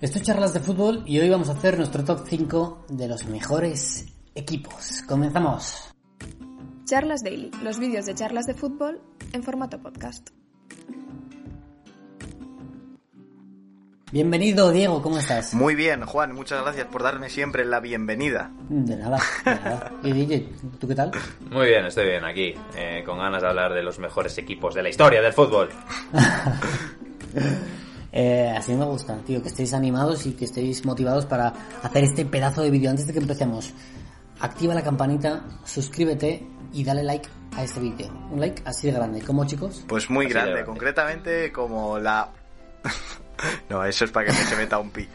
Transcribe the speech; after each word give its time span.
Esto 0.00 0.18
es 0.18 0.24
Charlas 0.26 0.54
de 0.54 0.60
Fútbol 0.60 1.02
y 1.06 1.18
hoy 1.18 1.28
vamos 1.28 1.48
a 1.48 1.54
hacer 1.54 1.76
nuestro 1.76 2.04
top 2.04 2.20
5 2.24 2.86
de 2.88 3.08
los 3.08 3.24
mejores 3.26 4.06
equipos. 4.36 5.02
Comenzamos. 5.08 5.92
Charlas 6.84 7.24
Daily, 7.24 7.50
los 7.64 7.80
vídeos 7.80 8.06
de 8.06 8.14
charlas 8.14 8.46
de 8.46 8.54
fútbol 8.54 9.00
en 9.32 9.42
formato 9.42 9.82
podcast. 9.82 10.28
Bienvenido, 14.12 14.70
Diego, 14.70 15.02
¿cómo 15.02 15.18
estás? 15.18 15.52
Muy 15.54 15.74
bien, 15.74 16.06
Juan, 16.06 16.32
muchas 16.32 16.62
gracias 16.62 16.86
por 16.86 17.02
darme 17.02 17.28
siempre 17.28 17.64
la 17.64 17.80
bienvenida. 17.80 18.52
De 18.68 18.94
nada, 18.96 19.18
de 19.44 19.54
nada. 19.56 19.92
¿Y 20.04 20.12
DJ, 20.12 20.48
tú 20.78 20.86
qué 20.86 20.94
tal? 20.94 21.10
Muy 21.50 21.66
bien, 21.66 21.84
estoy 21.86 22.06
bien 22.06 22.24
aquí, 22.24 22.54
eh, 22.76 23.02
con 23.04 23.18
ganas 23.18 23.42
de 23.42 23.48
hablar 23.48 23.74
de 23.74 23.82
los 23.82 23.98
mejores 23.98 24.38
equipos 24.38 24.76
de 24.76 24.82
la 24.84 24.90
historia 24.90 25.20
del 25.20 25.32
fútbol. 25.32 25.70
Eh, 28.12 28.52
así 28.56 28.72
me 28.74 28.84
gusta, 28.84 29.16
tío, 29.18 29.42
que 29.42 29.48
estéis 29.48 29.74
animados 29.74 30.26
y 30.26 30.32
que 30.32 30.46
estéis 30.46 30.84
motivados 30.84 31.26
para 31.26 31.52
hacer 31.82 32.04
este 32.04 32.24
pedazo 32.24 32.62
de 32.62 32.70
vídeo. 32.70 32.90
Antes 32.90 33.06
de 33.06 33.12
que 33.12 33.18
empecemos, 33.18 33.72
activa 34.40 34.74
la 34.74 34.82
campanita, 34.82 35.44
suscríbete 35.64 36.46
y 36.72 36.84
dale 36.84 37.02
like 37.02 37.28
a 37.56 37.64
este 37.64 37.80
vídeo. 37.80 38.08
Un 38.30 38.40
like 38.40 38.62
así 38.64 38.86
de 38.88 38.94
grande. 38.94 39.22
¿Cómo, 39.22 39.44
chicos? 39.46 39.84
Pues 39.86 40.08
muy 40.10 40.26
Así 40.26 40.34
grande, 40.34 40.52
grande. 40.52 40.66
concretamente 40.66 41.52
como 41.52 41.98
la... 41.98 42.28
no, 43.68 43.84
eso 43.84 44.04
es 44.04 44.10
para 44.10 44.26
que 44.26 44.32
me 44.32 44.38
se 44.38 44.56
meta 44.56 44.78
un 44.78 44.90
pi. 44.90 45.08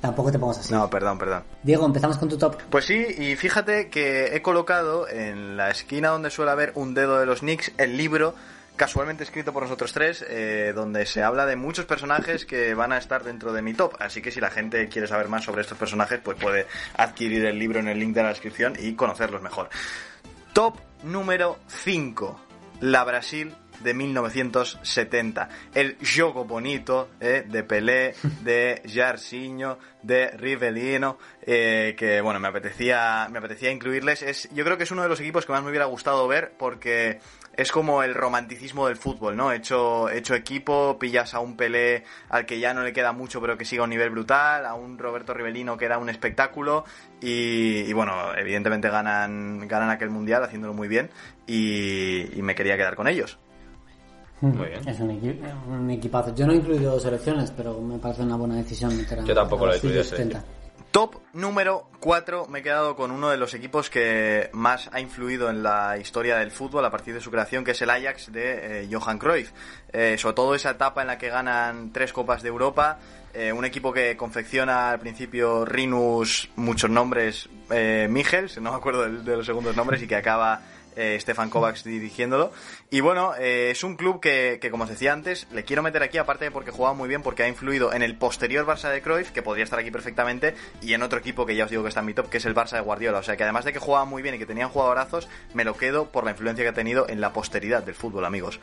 Tampoco 0.00 0.30
te 0.30 0.38
pongas 0.38 0.58
así. 0.58 0.72
No, 0.72 0.88
perdón, 0.88 1.18
perdón. 1.18 1.42
Diego, 1.62 1.84
empezamos 1.84 2.18
con 2.18 2.28
tu 2.28 2.38
top. 2.38 2.56
Pues 2.70 2.84
sí, 2.84 3.04
y 3.18 3.34
fíjate 3.34 3.88
que 3.88 4.36
he 4.36 4.42
colocado 4.42 5.08
en 5.08 5.56
la 5.56 5.70
esquina 5.70 6.10
donde 6.10 6.30
suele 6.30 6.52
haber 6.52 6.72
un 6.76 6.94
dedo 6.94 7.18
de 7.18 7.26
los 7.26 7.40
Knicks 7.40 7.72
el 7.78 7.96
libro 7.96 8.34
casualmente 8.78 9.24
escrito 9.24 9.52
por 9.52 9.64
nosotros 9.64 9.92
tres, 9.92 10.24
eh, 10.26 10.72
donde 10.74 11.04
se 11.04 11.22
habla 11.22 11.44
de 11.44 11.56
muchos 11.56 11.84
personajes 11.84 12.46
que 12.46 12.72
van 12.72 12.92
a 12.92 12.96
estar 12.96 13.24
dentro 13.24 13.52
de 13.52 13.60
mi 13.60 13.74
top. 13.74 13.94
Así 14.00 14.22
que 14.22 14.30
si 14.30 14.40
la 14.40 14.50
gente 14.50 14.88
quiere 14.88 15.06
saber 15.06 15.28
más 15.28 15.44
sobre 15.44 15.60
estos 15.60 15.76
personajes, 15.76 16.20
pues 16.24 16.38
puede 16.38 16.66
adquirir 16.96 17.44
el 17.44 17.58
libro 17.58 17.80
en 17.80 17.88
el 17.88 17.98
link 17.98 18.14
de 18.14 18.22
la 18.22 18.30
descripción 18.30 18.74
y 18.78 18.94
conocerlos 18.94 19.42
mejor. 19.42 19.68
Top 20.54 20.78
número 21.02 21.58
5. 21.66 22.40
La 22.80 23.04
Brasil 23.04 23.54
de 23.80 23.94
1970. 23.94 25.48
El 25.74 25.96
juego 26.00 26.44
bonito 26.44 27.10
eh, 27.20 27.44
de 27.46 27.62
Pelé, 27.64 28.14
de 28.42 28.82
Jarcinho, 28.92 29.78
de 30.02 30.30
Rivellino, 30.30 31.18
eh, 31.42 31.94
que 31.96 32.20
bueno, 32.20 32.40
me 32.40 32.48
apetecía, 32.48 33.28
me 33.30 33.38
apetecía 33.38 33.70
incluirles. 33.70 34.22
Es, 34.22 34.48
yo 34.52 34.64
creo 34.64 34.76
que 34.76 34.84
es 34.84 34.90
uno 34.90 35.02
de 35.02 35.08
los 35.08 35.20
equipos 35.20 35.46
que 35.46 35.52
más 35.52 35.62
me 35.62 35.70
hubiera 35.70 35.86
gustado 35.86 36.26
ver 36.28 36.52
porque 36.58 37.20
es 37.58 37.72
como 37.72 38.02
el 38.02 38.14
romanticismo 38.14 38.86
del 38.86 38.96
fútbol, 38.96 39.36
¿no? 39.36 39.52
Hecho, 39.52 40.08
hecho 40.08 40.34
equipo, 40.34 40.96
pillas 40.98 41.34
a 41.34 41.40
un 41.40 41.56
Pelé 41.56 42.04
al 42.30 42.46
que 42.46 42.60
ya 42.60 42.72
no 42.72 42.82
le 42.82 42.92
queda 42.92 43.12
mucho 43.12 43.40
pero 43.40 43.58
que 43.58 43.64
siga 43.64 43.82
a 43.82 43.84
un 43.84 43.90
nivel 43.90 44.10
brutal, 44.10 44.64
a 44.64 44.74
un 44.74 44.96
Roberto 44.96 45.34
Rivellino 45.34 45.76
que 45.76 45.84
era 45.84 45.98
un 45.98 46.08
espectáculo 46.08 46.84
y, 47.20 47.80
y 47.80 47.92
bueno, 47.92 48.34
evidentemente 48.36 48.88
ganan, 48.88 49.66
ganan 49.66 49.90
aquel 49.90 50.08
mundial 50.10 50.44
haciéndolo 50.44 50.72
muy 50.72 50.86
bien 50.88 51.10
y, 51.46 52.38
y 52.38 52.42
me 52.42 52.54
quería 52.54 52.76
quedar 52.76 52.94
con 52.94 53.08
ellos. 53.08 53.38
Muy 54.40 54.68
bien. 54.68 54.88
Es 54.88 55.00
un, 55.00 55.10
equi- 55.10 55.36
un 55.66 55.90
equipazo. 55.90 56.32
Yo 56.34 56.46
no 56.46 56.52
he 56.52 56.56
incluido 56.56 57.00
selecciones, 57.00 57.50
pero 57.50 57.80
me 57.80 57.98
parece 57.98 58.22
una 58.22 58.36
buena 58.36 58.54
decisión 58.54 58.92
Yo 59.26 59.34
tampoco 59.34 59.66
lo 59.66 59.72
he 59.72 59.76
incluido 59.76 60.04
suyos 60.04 60.16
70. 60.16 60.44
Top 60.90 61.16
número 61.34 61.86
4, 62.00 62.46
me 62.46 62.60
he 62.60 62.62
quedado 62.62 62.96
con 62.96 63.10
uno 63.10 63.28
de 63.28 63.36
los 63.36 63.52
equipos 63.52 63.90
que 63.90 64.48
más 64.52 64.88
ha 64.92 65.00
influido 65.00 65.50
en 65.50 65.62
la 65.62 65.98
historia 65.98 66.38
del 66.38 66.50
fútbol 66.50 66.84
a 66.84 66.90
partir 66.90 67.12
de 67.12 67.20
su 67.20 67.30
creación, 67.30 67.62
que 67.62 67.72
es 67.72 67.82
el 67.82 67.90
Ajax 67.90 68.32
de 68.32 68.82
eh, 68.82 68.88
Johan 68.90 69.18
Cruyff. 69.18 69.52
Eh, 69.92 70.16
sobre 70.18 70.34
todo 70.34 70.54
esa 70.54 70.70
etapa 70.70 71.02
en 71.02 71.08
la 71.08 71.18
que 71.18 71.28
ganan 71.28 71.92
tres 71.92 72.14
Copas 72.14 72.42
de 72.42 72.48
Europa, 72.48 72.98
eh, 73.34 73.52
un 73.52 73.66
equipo 73.66 73.92
que 73.92 74.16
confecciona 74.16 74.90
al 74.90 74.98
principio 74.98 75.66
Rinus, 75.66 76.48
muchos 76.56 76.88
nombres, 76.88 77.50
eh, 77.70 78.06
Michels, 78.08 78.58
no 78.58 78.70
me 78.70 78.76
acuerdo 78.78 79.02
de, 79.02 79.22
de 79.22 79.36
los 79.36 79.44
segundos 79.44 79.76
nombres, 79.76 80.02
y 80.02 80.06
que 80.06 80.16
acaba 80.16 80.62
eh, 80.98 81.16
Stefan 81.20 81.48
Kovacs 81.48 81.84
dirigiéndolo. 81.84 82.52
Y 82.90 83.00
bueno, 83.00 83.32
eh, 83.38 83.70
es 83.70 83.84
un 83.84 83.96
club 83.96 84.20
que, 84.20 84.58
que, 84.60 84.70
como 84.70 84.84
os 84.84 84.90
decía 84.90 85.12
antes, 85.12 85.46
le 85.52 85.64
quiero 85.64 85.82
meter 85.82 86.02
aquí, 86.02 86.18
aparte 86.18 86.44
de 86.46 86.50
porque 86.50 86.70
jugaba 86.70 86.94
muy 86.94 87.08
bien, 87.08 87.22
porque 87.22 87.44
ha 87.44 87.48
influido 87.48 87.92
en 87.94 88.02
el 88.02 88.16
posterior 88.16 88.66
Barça 88.66 88.90
de 88.90 89.00
Cruyff, 89.00 89.30
que 89.30 89.42
podría 89.42 89.64
estar 89.64 89.78
aquí 89.78 89.90
perfectamente, 89.90 90.54
y 90.82 90.92
en 90.92 91.02
otro 91.02 91.18
equipo 91.18 91.46
que 91.46 91.54
ya 91.56 91.64
os 91.64 91.70
digo 91.70 91.82
que 91.82 91.88
está 91.88 92.00
en 92.00 92.06
mi 92.06 92.14
top, 92.14 92.28
que 92.28 92.38
es 92.38 92.44
el 92.44 92.54
Barça 92.54 92.72
de 92.76 92.80
Guardiola. 92.80 93.18
O 93.18 93.22
sea 93.22 93.36
que 93.36 93.44
además 93.44 93.64
de 93.64 93.72
que 93.72 93.78
jugaba 93.78 94.04
muy 94.04 94.20
bien 94.22 94.34
y 94.34 94.38
que 94.38 94.46
tenían 94.46 94.68
jugadorazos, 94.68 95.28
me 95.54 95.64
lo 95.64 95.74
quedo 95.76 96.10
por 96.10 96.24
la 96.24 96.32
influencia 96.32 96.64
que 96.64 96.70
ha 96.70 96.74
tenido 96.74 97.08
en 97.08 97.20
la 97.20 97.32
posteridad 97.32 97.82
del 97.82 97.94
fútbol, 97.94 98.24
amigos. 98.24 98.58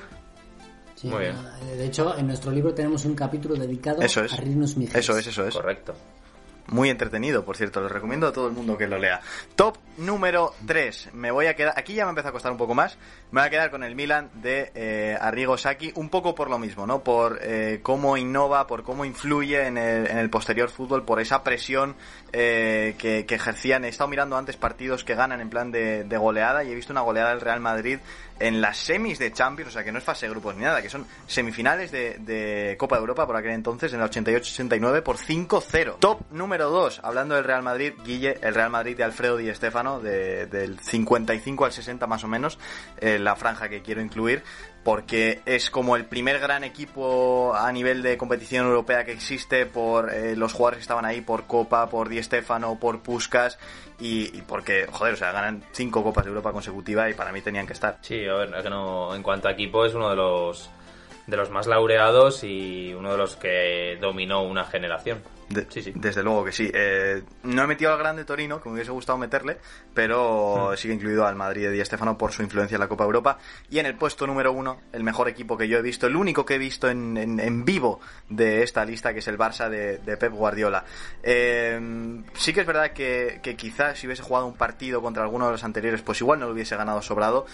Sí, 0.95 1.07
Muy 1.09 1.19
bien. 1.23 1.35
eh, 1.71 1.75
De 1.75 1.85
hecho, 1.85 2.17
en 2.17 2.27
nuestro 2.27 2.51
libro 2.51 2.73
tenemos 2.73 3.03
un 3.03 3.15
capítulo 3.15 3.55
dedicado 3.55 4.01
Eso 4.01 4.23
es. 4.23 4.31
a 4.33 4.37
Rinus 4.37 4.77
Michels. 4.77 4.97
Eso 4.99 5.17
es, 5.17 5.27
eso 5.27 5.45
es. 5.45 5.53
Correcto. 5.53 5.93
Muy 6.67 6.89
entretenido, 6.89 7.45
por 7.45 7.57
cierto, 7.57 7.79
lo 7.79 7.87
recomiendo 7.87 8.27
a 8.27 8.33
todo 8.33 8.47
el 8.47 8.53
mundo 8.53 8.75
que 8.75 8.87
lo 8.87 8.97
lea. 8.97 9.21
Top 9.55 9.77
número 9.97 10.53
3. 10.65 11.09
Me 11.13 11.29
voy 11.29 11.45
a 11.45 11.55
quedar. 11.55 11.73
Aquí 11.77 11.93
ya 11.93 12.05
me 12.05 12.09
empieza 12.09 12.29
a 12.29 12.31
costar 12.31 12.51
un 12.51 12.57
poco 12.57 12.73
más. 12.73 12.97
Me 13.31 13.41
voy 13.41 13.47
a 13.47 13.49
quedar 13.51 13.69
con 13.69 13.83
el 13.83 13.95
Milan 13.95 14.31
de 14.33 14.71
eh, 14.73 15.17
Arrigo 15.21 15.57
Sacchi, 15.57 15.91
un 15.95 16.09
poco 16.09 16.33
por 16.33 16.49
lo 16.49 16.57
mismo, 16.57 16.87
¿no? 16.87 17.03
Por 17.03 17.39
eh, 17.41 17.81
cómo 17.83 18.17
innova, 18.17 18.65
por 18.65 18.81
cómo 18.81 19.05
influye 19.05 19.67
en 19.67 19.77
el, 19.77 20.07
en 20.07 20.17
el 20.17 20.29
posterior 20.31 20.69
fútbol, 20.69 21.05
por 21.05 21.19
esa 21.19 21.43
presión 21.43 21.95
eh, 22.33 22.95
que, 22.97 23.25
ejercían. 23.29 23.85
He 23.85 23.89
estado 23.89 24.09
mirando 24.09 24.35
antes 24.35 24.57
partidos 24.57 25.03
que 25.03 25.13
ganan 25.13 25.41
en 25.41 25.49
plan 25.51 25.71
de, 25.71 26.03
de 26.03 26.17
goleada 26.17 26.63
y 26.63 26.71
he 26.71 26.75
visto 26.75 26.93
una 26.93 27.01
goleada 27.01 27.29
del 27.29 27.41
Real 27.41 27.59
Madrid 27.59 27.99
en 28.39 28.61
las 28.61 28.77
semis 28.77 29.19
de 29.19 29.31
Champions, 29.31 29.69
o 29.69 29.73
sea 29.73 29.83
que 29.83 29.91
no 29.91 29.99
es 29.99 30.03
fase 30.03 30.25
de 30.25 30.31
grupos 30.31 30.55
ni 30.55 30.63
nada, 30.63 30.81
que 30.81 30.89
son 30.89 31.05
semifinales 31.27 31.91
de, 31.91 32.17
de 32.19 32.75
Copa 32.77 32.95
de 32.95 33.01
Europa 33.01 33.25
por 33.25 33.35
aquel 33.35 33.51
entonces, 33.51 33.93
en 33.93 34.01
el 34.01 34.09
88-89 34.09 35.03
por 35.03 35.17
5-0. 35.17 35.99
Top 35.99 36.21
número 36.31 36.69
2, 36.69 37.01
hablando 37.03 37.35
del 37.35 37.43
Real 37.43 37.63
Madrid, 37.63 37.93
Guille, 38.03 38.37
el 38.41 38.53
Real 38.53 38.69
Madrid 38.69 38.97
de 38.97 39.03
Alfredo 39.03 39.37
Di 39.37 39.53
Stéfano, 39.53 39.99
de, 39.99 40.47
del 40.47 40.79
55 40.79 41.65
al 41.65 41.71
60 41.71 42.07
más 42.07 42.23
o 42.23 42.27
menos, 42.27 42.59
eh, 42.97 43.19
la 43.19 43.35
franja 43.35 43.69
que 43.69 43.81
quiero 43.81 44.01
incluir, 44.01 44.43
porque 44.85 45.41
es 45.47 45.71
como 45.71 45.95
el 45.95 46.05
primer 46.05 46.39
gran 46.39 46.63
equipo 46.63 47.55
a 47.55 47.71
nivel 47.71 48.03
de 48.03 48.17
competición 48.17 48.67
europea 48.67 49.03
que 49.03 49.13
existe 49.13 49.65
por 49.65 50.13
eh, 50.13 50.35
los 50.35 50.53
jugadores 50.53 50.77
que 50.77 50.81
estaban 50.83 51.05
ahí, 51.05 51.21
por 51.21 51.47
Copa, 51.47 51.89
por 51.89 52.07
Di 52.07 52.21
Stéfano, 52.21 52.79
por 52.79 53.01
Puskas 53.01 53.57
y, 53.99 54.41
porque, 54.43 54.85
joder, 54.85 55.15
o 55.15 55.17
sea, 55.17 55.31
ganan 55.31 55.63
cinco 55.71 56.03
Copas 56.03 56.25
de 56.25 56.29
Europa 56.29 56.51
consecutivas 56.51 57.09
y 57.09 57.15
para 57.15 57.31
mí 57.31 57.41
tenían 57.41 57.65
que 57.65 57.73
estar. 57.73 57.97
Sí, 58.01 58.27
a 58.27 58.35
ver, 58.35 58.61
que 58.61 58.69
no, 58.69 59.15
en 59.15 59.23
cuanto 59.23 59.47
a 59.47 59.53
equipo 59.53 59.83
es 59.85 59.95
uno 59.95 60.11
de 60.11 60.15
los 60.17 60.69
de 61.25 61.35
los 61.35 61.49
más 61.49 61.65
laureados 61.65 62.43
y 62.43 62.93
uno 62.93 63.11
de 63.11 63.17
los 63.17 63.35
que 63.37 63.97
dominó 63.99 64.43
una 64.43 64.65
generación. 64.65 65.23
De- 65.49 65.67
Sí, 65.69 65.81
sí. 65.83 65.93
Desde 65.95 66.23
luego 66.23 66.43
que 66.45 66.51
sí. 66.51 66.71
Eh, 66.73 67.21
no 67.43 67.63
he 67.63 67.67
metido 67.67 67.91
al 67.93 67.99
grande 67.99 68.25
Torino, 68.25 68.61
que 68.61 68.67
me 68.69 68.75
hubiese 68.75 68.91
gustado 68.91 69.17
meterle, 69.19 69.57
pero 69.93 70.71
Hmm. 70.71 70.77
sigue 70.77 70.93
incluido 70.95 71.25
al 71.27 71.35
Madrid 71.35 71.63
de 71.67 71.71
Di 71.71 71.85
Stéfano 71.85 72.17
por 72.17 72.31
su 72.31 72.41
influencia 72.41 72.75
en 72.75 72.79
la 72.81 72.87
Copa 72.87 73.03
Europa. 73.03 73.37
Y 73.69 73.77
en 73.79 73.85
el 73.85 73.95
puesto 73.95 74.25
número 74.25 74.51
uno, 74.51 74.81
el 74.91 75.03
mejor 75.03 75.27
equipo 75.29 75.55
que 75.57 75.67
yo 75.67 75.77
he 75.77 75.81
visto, 75.81 76.07
el 76.07 76.15
único 76.15 76.45
que 76.45 76.55
he 76.55 76.57
visto 76.57 76.89
en, 76.89 77.15
en- 77.17 77.39
en 77.39 77.63
vivo 77.63 77.99
de 78.29 78.63
esta 78.63 78.83
lista, 78.85 79.13
que 79.13 79.19
es 79.19 79.27
el 79.27 79.37
Barça 79.37 79.69
de, 79.69 79.99
de 79.99 80.17
Pep 80.17 80.33
Guardiola. 80.33 80.83
Eh, 81.23 82.23
sí 82.33 82.53
que 82.53 82.61
es 82.61 82.67
verdad 82.67 82.91
que, 82.91 83.39
que 83.43 83.55
quizás 83.55 83.99
si 83.99 84.07
hubiese 84.07 84.23
jugado 84.23 84.45
un 84.47 84.55
partido 84.55 85.01
contra 85.01 85.23
alguno 85.23 85.45
de 85.45 85.51
los 85.53 85.63
anteriores, 85.63 86.01
pues 86.01 86.21
igual 86.21 86.39
no 86.39 86.47
lo 86.47 86.53
hubiese 86.53 86.75
ganado 86.75 87.01
sobrado. 87.01 87.45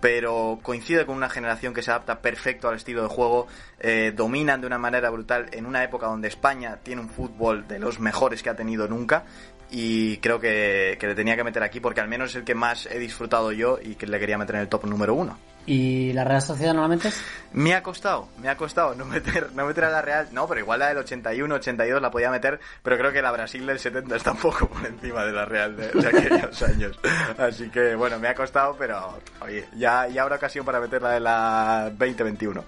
Pero 0.00 0.58
coincide 0.62 1.04
con 1.04 1.16
una 1.16 1.28
generación 1.28 1.74
que 1.74 1.82
se 1.82 1.90
adapta 1.90 2.20
perfecto 2.20 2.68
al 2.68 2.76
estilo 2.76 3.02
de 3.02 3.08
juego, 3.08 3.46
eh, 3.78 4.12
dominan 4.14 4.60
de 4.60 4.66
una 4.66 4.78
manera 4.78 5.10
brutal 5.10 5.48
en 5.52 5.66
una 5.66 5.84
época 5.84 6.06
donde 6.06 6.28
España 6.28 6.78
tiene 6.82 7.02
un 7.02 7.10
fútbol 7.10 7.68
de 7.68 7.78
los 7.78 8.00
mejores 8.00 8.42
que 8.42 8.50
ha 8.50 8.56
tenido 8.56 8.88
nunca 8.88 9.24
y 9.70 10.16
creo 10.18 10.40
que, 10.40 10.96
que 10.98 11.06
le 11.06 11.14
tenía 11.14 11.36
que 11.36 11.44
meter 11.44 11.62
aquí 11.62 11.80
porque 11.80 12.00
al 12.00 12.08
menos 12.08 12.30
es 12.30 12.36
el 12.36 12.44
que 12.44 12.54
más 12.54 12.86
he 12.86 12.98
disfrutado 12.98 13.52
yo 13.52 13.78
y 13.80 13.94
que 13.94 14.06
le 14.06 14.18
quería 14.18 14.38
meter 14.38 14.56
en 14.56 14.62
el 14.62 14.68
top 14.68 14.86
número 14.86 15.14
uno. 15.14 15.38
¿Y 15.70 16.12
la 16.14 16.24
Real 16.24 16.42
Sociedad 16.42 16.74
normalmente? 16.74 17.12
Me 17.52 17.74
ha 17.74 17.82
costado, 17.84 18.28
me 18.42 18.48
ha 18.48 18.56
costado 18.56 18.92
no 18.96 19.04
meter, 19.04 19.52
no 19.52 19.66
meter 19.66 19.84
a 19.84 19.90
la 19.90 20.02
Real, 20.02 20.26
no, 20.32 20.48
pero 20.48 20.58
igual 20.58 20.80
la 20.80 20.88
del 20.88 20.98
81, 20.98 21.54
82 21.54 22.02
la 22.02 22.10
podía 22.10 22.28
meter, 22.28 22.58
pero 22.82 22.98
creo 22.98 23.12
que 23.12 23.22
la 23.22 23.30
Brasil 23.30 23.64
del 23.64 23.78
70 23.78 24.16
está 24.16 24.32
un 24.32 24.38
poco 24.38 24.68
por 24.68 24.84
encima 24.84 25.24
de 25.24 25.30
la 25.30 25.44
Real 25.44 25.76
de, 25.76 25.86
aquellos 26.08 26.60
años. 26.64 26.98
Así 27.38 27.70
que 27.70 27.94
bueno, 27.94 28.18
me 28.18 28.26
ha 28.26 28.34
costado, 28.34 28.74
pero 28.76 29.16
oye, 29.42 29.68
ya, 29.76 30.08
ya 30.08 30.22
habrá 30.22 30.34
ocasión 30.34 30.64
para 30.64 30.80
meterla 30.80 31.10
de 31.10 31.20
la 31.20 31.92
2021. 31.96 32.64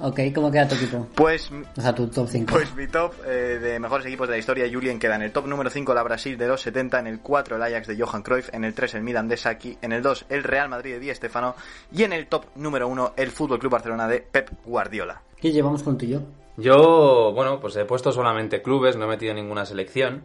Ok, 0.00 0.20
¿cómo 0.34 0.50
queda 0.50 0.66
tu 0.66 0.74
equipo? 0.74 1.06
Pues 1.14 1.50
O 1.76 1.80
sea, 1.80 1.94
tu 1.94 2.08
top 2.08 2.26
5. 2.28 2.52
Pues 2.52 2.74
mi 2.74 2.86
top 2.88 3.14
eh, 3.26 3.58
de 3.60 3.78
mejores 3.78 4.06
equipos 4.06 4.26
de 4.28 4.32
la 4.32 4.38
historia, 4.38 4.68
Julien 4.70 4.98
queda 4.98 5.14
en 5.16 5.22
el 5.22 5.32
top 5.32 5.46
número 5.46 5.70
5 5.70 5.94
la 5.94 6.02
Brasil 6.02 6.36
de 6.36 6.48
los 6.48 6.60
70, 6.62 6.98
en 6.98 7.06
el 7.06 7.20
4 7.20 7.56
el 7.56 7.62
Ajax 7.62 7.86
de 7.86 7.96
Johan 8.00 8.22
Cruyff, 8.22 8.52
en 8.52 8.64
el 8.64 8.74
3 8.74 8.94
el 8.94 9.02
Milan 9.02 9.28
de 9.28 9.36
Saki, 9.36 9.78
en 9.82 9.92
el 9.92 10.02
2 10.02 10.26
el 10.30 10.42
Real 10.42 10.68
Madrid 10.68 10.94
de 10.94 11.00
Di 11.00 11.14
Stéfano 11.14 11.54
y 11.92 12.02
en 12.02 12.12
el 12.12 12.26
top 12.26 12.46
número 12.56 12.88
1 12.88 13.14
el 13.16 13.30
Fútbol 13.30 13.58
Club 13.58 13.72
Barcelona 13.72 14.08
de 14.08 14.20
Pep 14.20 14.50
Guardiola. 14.64 15.22
¿Qué 15.40 15.52
llevamos 15.52 15.82
con 15.82 15.96
tú 15.96 16.06
y 16.06 16.10
yo? 16.10 16.22
Yo, 16.56 17.32
bueno, 17.34 17.60
pues 17.60 17.76
he 17.76 17.84
puesto 17.84 18.12
solamente 18.12 18.62
clubes, 18.62 18.96
no 18.96 19.04
he 19.04 19.08
metido 19.08 19.34
ninguna 19.34 19.64
selección. 19.64 20.24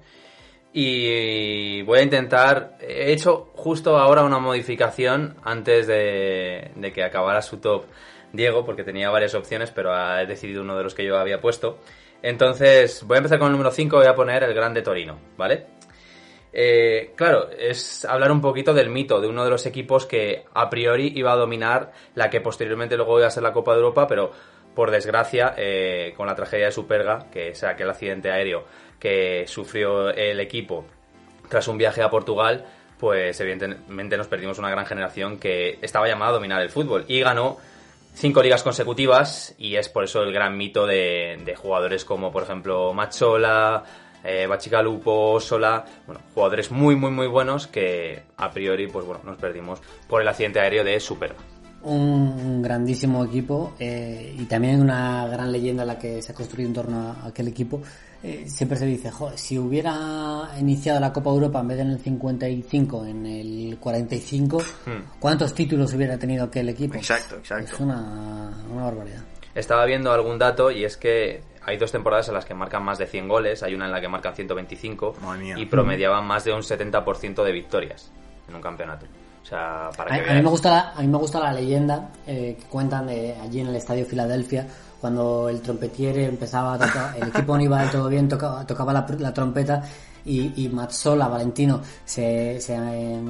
Y 0.72 1.82
voy 1.82 2.00
a 2.00 2.04
intentar. 2.04 2.78
He 2.80 3.12
hecho 3.12 3.50
justo 3.56 3.98
ahora 3.98 4.24
una 4.24 4.38
modificación 4.38 5.36
antes 5.44 5.88
de, 5.88 6.72
de 6.76 6.94
que 6.94 7.04
acabara 7.04 7.42
su 7.42 7.58
top 7.58 7.86
Diego, 8.34 8.66
porque 8.66 8.84
tenía 8.84 9.10
varias 9.10 9.36
opciones, 9.36 9.72
pero 9.72 9.94
ha 9.94 10.26
decidido 10.26 10.62
uno 10.62 10.78
de 10.78 10.84
los 10.84 10.94
que 10.94 11.06
yo 11.06 11.18
había 11.18 11.42
puesto. 11.42 11.80
Entonces, 12.22 13.04
voy 13.04 13.16
a 13.16 13.20
empezar 13.20 13.40
con 13.40 13.48
el 13.48 13.54
número 13.54 13.72
5, 13.72 13.98
voy 13.98 14.08
a 14.08 14.16
poner 14.16 14.44
el 14.44 14.54
Grande 14.54 14.82
Torino, 14.82 15.18
¿vale? 15.38 15.66
Eh, 16.52 17.14
claro, 17.16 17.50
es 17.52 18.06
hablar 18.06 18.32
un 18.32 18.42
poquito 18.42 18.74
del 18.74 18.90
mito 18.90 19.22
de 19.22 19.28
uno 19.28 19.44
de 19.44 19.52
los 19.52 19.66
equipos 19.66 20.06
que 20.06 20.46
a 20.54 20.70
priori 20.70 21.12
iba 21.16 21.32
a 21.32 21.36
dominar 21.36 21.92
la 22.16 22.30
que 22.30 22.42
posteriormente 22.42 22.98
luego 22.98 23.20
iba 23.20 23.28
a 23.28 23.32
ser 23.32 23.44
la 23.44 23.54
Copa 23.54 23.74
de 23.74 23.80
Europa, 23.80 24.08
pero 24.08 24.32
por 24.74 24.92
desgracia, 24.92 25.54
eh, 25.58 26.14
con 26.18 26.28
la 26.28 26.36
tragedia 26.36 26.66
de 26.66 26.72
Superga, 26.72 27.28
que 27.32 27.50
es 27.50 27.64
aquel 27.64 27.90
accidente 27.90 28.32
aéreo 28.32 28.66
que 29.00 29.46
sufrió 29.48 30.10
el 30.10 30.40
equipo 30.40 30.86
tras 31.48 31.68
un 31.68 31.78
viaje 31.78 32.02
a 32.02 32.10
Portugal, 32.10 32.66
pues 33.00 33.40
evidentemente 33.40 34.18
nos 34.18 34.28
perdimos 34.28 34.60
una 34.60 34.70
gran 34.70 34.86
generación 34.86 35.38
que 35.38 35.80
estaba 35.82 36.08
llamada 36.08 36.32
a 36.32 36.34
dominar 36.34 36.62
el 36.62 36.70
fútbol 36.70 37.06
y 37.08 37.22
ganó 37.22 37.58
cinco 38.14 38.42
ligas 38.42 38.64
consecutivas 38.64 39.56
y 39.58 39.76
es 39.76 39.90
por 39.90 40.04
eso 40.04 40.24
el 40.24 40.34
gran 40.34 40.58
mito 40.58 40.86
de, 40.86 41.56
jugadores 41.58 42.06
como 42.06 42.32
por 42.32 42.44
ejemplo 42.44 42.94
Machola, 42.94 43.84
eh, 44.24 44.48
Bachicalupo, 44.48 45.40
Sola, 45.40 45.86
bueno, 46.06 46.22
jugadores 46.34 46.72
muy 46.72 46.96
muy 46.96 47.12
muy 47.12 47.28
buenos 47.28 47.68
que 47.68 48.24
a 48.38 48.52
priori 48.52 48.88
pues 48.88 49.06
bueno, 49.06 49.22
nos 49.24 49.38
perdimos 49.38 49.82
por 50.08 50.22
el 50.22 50.28
accidente 50.28 50.60
aéreo 50.60 50.84
de 50.84 51.00
Superga 51.00 51.38
un 51.84 52.62
grandísimo 52.62 53.24
equipo 53.24 53.74
eh, 53.80 54.36
y 54.38 54.46
también 54.46 54.82
una 54.82 55.28
gran 55.28 55.52
leyenda 55.52 55.86
la 55.86 55.98
que 55.98 56.22
se 56.22 56.32
ha 56.32 56.36
construido 56.36 56.68
en 56.68 56.74
torno 56.74 57.00
a 57.12 57.28
aquel 57.28 57.48
equipo. 57.48 57.82
Eh, 58.22 58.46
siempre 58.48 58.78
se 58.78 58.86
dice, 58.86 59.12
joder, 59.12 59.38
si 59.38 59.58
hubiera 59.58 60.50
iniciado 60.60 61.00
la 61.00 61.14
Copa 61.14 61.30
Europa 61.30 61.62
en 61.62 61.68
vez 61.70 61.78
de 61.78 61.84
en 61.84 61.92
el 61.92 62.00
55, 62.00 63.06
en 63.06 63.26
el 63.26 63.78
45, 63.80 64.58
hmm. 64.58 65.20
¿cuántos 65.20 65.54
títulos 65.54 65.94
hubiera 65.94 66.18
tenido 66.18 66.44
aquel 66.44 66.68
equipo? 66.68 66.96
Exacto, 66.96 67.38
exacto. 67.38 67.76
Es 67.76 67.80
una, 67.80 68.52
una 68.74 68.84
barbaridad. 68.84 69.24
Estaba 69.56 69.86
viendo 69.86 70.12
algún 70.12 70.38
dato 70.38 70.70
y 70.70 70.84
es 70.84 70.98
que 70.98 71.42
hay 71.66 71.78
dos 71.78 71.92
temporadas 71.92 72.28
en 72.28 72.34
las 72.34 72.46
que 72.46 72.54
marcan 72.54 72.84
más 72.84 72.98
de 72.98 73.08
100 73.08 73.28
goles, 73.28 73.64
hay 73.64 73.74
una 73.74 73.86
en 73.86 73.92
la 73.92 74.02
que 74.02 74.10
marcan 74.10 74.36
125 74.36 75.16
y 75.56 75.66
promediaban 75.68 76.26
más 76.26 76.44
de 76.44 76.52
un 76.54 76.62
70% 76.62 77.44
de 77.44 77.52
victorias 77.52 78.12
en 78.48 78.56
un 78.56 78.62
campeonato 78.62 79.06
para 79.50 80.16
a, 80.16 80.34
mí 80.34 80.42
me 80.42 80.50
gusta 80.50 80.70
la, 80.70 80.94
a 80.96 81.02
mí 81.02 81.08
me 81.08 81.18
gusta 81.18 81.40
la 81.40 81.54
leyenda 81.54 82.10
eh, 82.28 82.58
que 82.60 82.66
cuentan 82.68 83.08
de 83.08 83.36
allí 83.42 83.62
en 83.62 83.68
el 83.68 83.76
estadio 83.76 84.06
Filadelfia 84.06 84.68
cuando 85.00 85.48
el 85.50 85.62
trompetiere 85.62 86.26
empezaba 86.26 86.74
a 86.74 86.78
tocar, 86.78 87.16
el 87.18 87.30
equipo 87.30 87.56
no 87.56 87.64
iba 87.64 87.82
del 87.82 87.90
todo 87.90 88.10
bien, 88.10 88.28
tocaba, 88.28 88.68
tocaba 88.68 88.92
la, 88.94 89.34
trompeta 89.34 89.82
y, 90.26 90.66
y 90.66 90.70
Mazzola, 90.70 91.28
Valentino, 91.30 91.82
se, 92.04 92.60
se, 92.60 92.76
eh, 92.76 93.22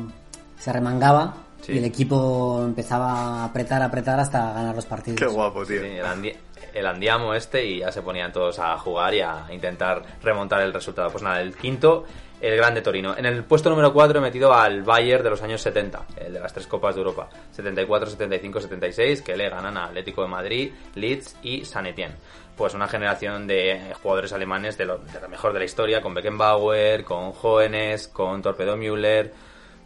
se 0.57 0.73
remangaba 0.73 1.33
y 1.67 1.77
el 1.77 1.85
equipo 1.85 2.61
empezaba 2.63 3.11
a 3.11 3.45
apretar, 3.45 3.83
apretar 3.83 4.19
hasta 4.19 4.53
ganar 4.53 4.75
los 4.75 4.85
partidos. 4.85 5.19
Qué 5.19 5.27
guapo, 5.27 5.65
tío. 5.65 5.81
el, 6.73 6.87
andiamo 6.87 7.33
este 7.33 7.65
y 7.65 7.79
ya 7.79 7.91
se 7.91 8.01
ponían 8.01 8.31
todos 8.31 8.57
a 8.59 8.77
jugar 8.77 9.13
y 9.13 9.21
a 9.21 9.45
intentar 9.51 10.01
remontar 10.23 10.61
el 10.61 10.73
resultado. 10.73 11.11
Pues 11.11 11.23
nada, 11.23 11.41
el 11.41 11.55
quinto 11.55 12.05
el 12.41 12.55
Grande 12.55 12.81
Torino. 12.81 13.15
En 13.17 13.25
el 13.25 13.43
puesto 13.43 13.69
número 13.69 13.93
4 13.93 14.19
he 14.19 14.21
metido 14.21 14.53
al 14.53 14.83
Bayern 14.83 15.23
de 15.23 15.29
los 15.29 15.41
años 15.41 15.61
70, 15.61 16.05
el 16.17 16.33
de 16.33 16.39
las 16.39 16.53
tres 16.53 16.67
Copas 16.67 16.95
de 16.95 17.01
Europa, 17.01 17.29
74, 17.51 18.09
75, 18.09 18.61
76, 18.61 19.21
que 19.21 19.35
le 19.35 19.49
ganan 19.49 19.77
a 19.77 19.85
Atlético 19.85 20.21
de 20.21 20.27
Madrid, 20.27 20.71
Leeds 20.95 21.37
y 21.43 21.65
San 21.65 21.85
Etienne. 21.87 22.15
Pues 22.55 22.73
una 22.73 22.87
generación 22.87 23.47
de 23.47 23.93
jugadores 24.01 24.33
alemanes 24.33 24.77
de 24.77 24.85
lo, 24.85 24.99
mejor 25.29 25.53
de 25.53 25.59
la 25.59 25.65
historia, 25.65 26.01
con 26.01 26.13
Beckenbauer, 26.13 27.03
con 27.03 27.31
Jóvenes, 27.31 28.07
con 28.07 28.41
Torpedo 28.41 28.75
Müller. 28.75 29.31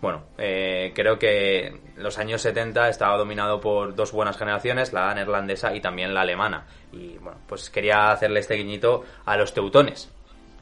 Bueno, 0.02 0.24
eh, 0.38 0.92
creo 0.94 1.18
que 1.18 1.80
los 1.96 2.18
años 2.18 2.42
70 2.42 2.90
estaba 2.90 3.18
dominado 3.18 3.62
por 3.62 3.96
dos 3.96 4.12
buenas 4.12 4.38
generaciones, 4.38 4.92
la 4.92 5.14
neerlandesa 5.14 5.74
y 5.74 5.82
también 5.82 6.14
la 6.14 6.22
alemana. 6.22 6.66
Y 6.92 7.18
bueno, 7.20 7.40
pues 7.48 7.70
quería 7.70 8.12
hacerle 8.12 8.42
este 8.42 8.56
guiñito 8.56 9.04
a 9.26 9.38
los 9.38 9.54
teutones, 9.54 10.13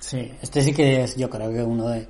Sí, 0.01 0.31
este 0.41 0.63
sí 0.63 0.73
que 0.73 1.03
es, 1.03 1.15
yo 1.15 1.29
creo 1.29 1.51
que 1.51 1.63
uno 1.63 1.87
de, 1.87 2.07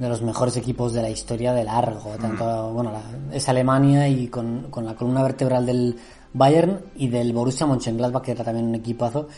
los 0.00 0.20
mejores 0.20 0.56
equipos 0.56 0.92
de 0.92 1.00
la 1.00 1.08
historia 1.08 1.54
de 1.54 1.64
largo. 1.64 2.10
Tanto, 2.20 2.72
bueno, 2.72 2.92
es 3.32 3.48
Alemania 3.48 4.08
y 4.08 4.26
con, 4.26 4.70
con, 4.70 4.84
la 4.84 4.94
columna 4.94 5.22
vertebral 5.22 5.64
del 5.64 5.96
Bayern 6.32 6.80
y 6.96 7.08
del 7.08 7.32
Borussia 7.32 7.66
Mönchengladbach, 7.66 8.22
que 8.22 8.32
era 8.32 8.44
también 8.44 8.66
un 8.66 8.74
equipazo. 8.74 9.28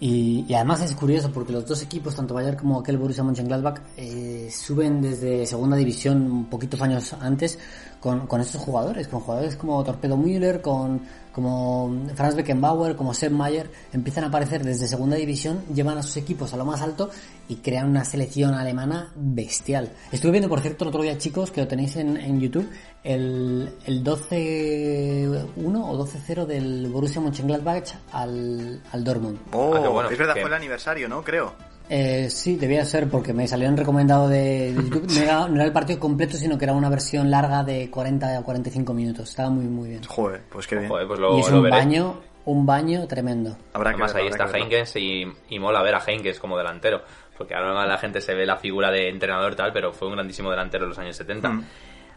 Y, 0.00 0.52
además 0.52 0.82
es 0.82 0.94
curioso 0.94 1.30
porque 1.32 1.52
los 1.52 1.66
dos 1.66 1.80
equipos, 1.82 2.16
tanto 2.16 2.34
Bayern 2.34 2.56
como 2.56 2.80
aquel 2.80 2.98
Borussia 2.98 3.22
Mönchengladbach, 3.22 3.80
eh, 3.96 4.50
suben 4.50 5.00
desde 5.00 5.46
segunda 5.46 5.76
división 5.76 6.30
un 6.30 6.44
poquitos 6.46 6.82
años 6.82 7.14
antes 7.14 7.58
con, 8.04 8.26
con 8.26 8.42
estos 8.42 8.60
jugadores, 8.60 9.08
con 9.08 9.20
jugadores 9.20 9.56
como 9.56 9.82
Torpedo 9.82 10.18
Müller, 10.18 10.60
con 10.60 11.00
como 11.32 11.90
Franz 12.14 12.36
Beckenbauer, 12.36 12.96
como 12.96 13.14
Sepp 13.14 13.32
Mayer, 13.32 13.70
empiezan 13.94 14.24
a 14.24 14.26
aparecer 14.26 14.62
desde 14.62 14.86
segunda 14.86 15.16
división, 15.16 15.64
llevan 15.74 15.96
a 15.96 16.02
sus 16.02 16.18
equipos 16.18 16.52
a 16.52 16.58
lo 16.58 16.66
más 16.66 16.82
alto 16.82 17.08
y 17.48 17.56
crean 17.56 17.88
una 17.88 18.04
selección 18.04 18.52
alemana 18.52 19.10
bestial. 19.16 19.90
Estuve 20.12 20.32
viendo, 20.32 20.50
por 20.50 20.60
cierto, 20.60 20.84
el 20.84 20.90
otro 20.90 21.02
día, 21.02 21.16
chicos, 21.16 21.50
que 21.50 21.62
lo 21.62 21.66
tenéis 21.66 21.96
en, 21.96 22.18
en 22.18 22.38
YouTube, 22.38 22.68
el, 23.02 23.72
el 23.86 24.04
12-1 24.04 25.48
o 25.56 26.06
12-0 26.06 26.44
del 26.44 26.88
Borussia 26.88 27.22
Mönchengladbach 27.22 27.94
al, 28.12 28.82
al 28.92 29.02
Dortmund. 29.02 29.38
Oh, 29.52 29.74
ah, 29.74 30.08
es 30.12 30.18
verdad, 30.18 30.34
fue 30.34 30.44
el 30.44 30.52
aniversario, 30.52 31.08
¿no? 31.08 31.24
Creo. 31.24 31.54
Eh, 31.88 32.30
sí, 32.30 32.56
debía 32.56 32.84
ser 32.84 33.08
porque 33.08 33.32
me 33.32 33.46
salió 33.46 33.68
en 33.68 33.76
recomendado 33.76 34.28
de, 34.28 34.74
YouTube. 34.74 35.06
No 35.10 35.56
era, 35.56 35.64
el 35.64 35.72
partido 35.72 36.00
completo, 36.00 36.36
sino 36.36 36.56
que 36.56 36.64
era 36.64 36.72
una 36.72 36.88
versión 36.88 37.30
larga 37.30 37.62
de 37.62 37.90
40 37.90 38.38
a 38.38 38.42
45 38.42 38.94
minutos. 38.94 39.28
Estaba 39.30 39.50
muy, 39.50 39.66
muy 39.66 39.90
bien. 39.90 40.02
Joder, 40.04 40.42
pues 40.50 40.66
qué 40.66 40.76
bien. 40.76 40.88
Pues 40.88 41.06
y 41.08 41.40
es 41.40 41.50
un 41.50 41.68
baño, 41.68 42.20
un 42.46 42.64
baño 42.64 43.06
tremendo. 43.06 43.56
Además, 43.74 44.14
ahí 44.14 44.28
está 44.28 44.46
Heinkes 44.46 44.96
y, 44.96 45.24
y, 45.50 45.58
mola 45.58 45.82
ver 45.82 45.94
a 45.94 46.02
Heinkes 46.04 46.38
como 46.38 46.56
delantero. 46.56 47.02
Porque 47.36 47.54
ahora 47.54 47.86
la 47.86 47.98
gente 47.98 48.20
se 48.20 48.32
ve 48.34 48.46
la 48.46 48.56
figura 48.56 48.90
de 48.90 49.08
entrenador 49.08 49.54
tal, 49.56 49.72
pero 49.72 49.92
fue 49.92 50.08
un 50.08 50.14
grandísimo 50.14 50.50
delantero 50.50 50.84
en 50.84 50.90
los 50.90 50.98
años 50.98 51.16
70. 51.16 51.48
Mm. 51.48 51.64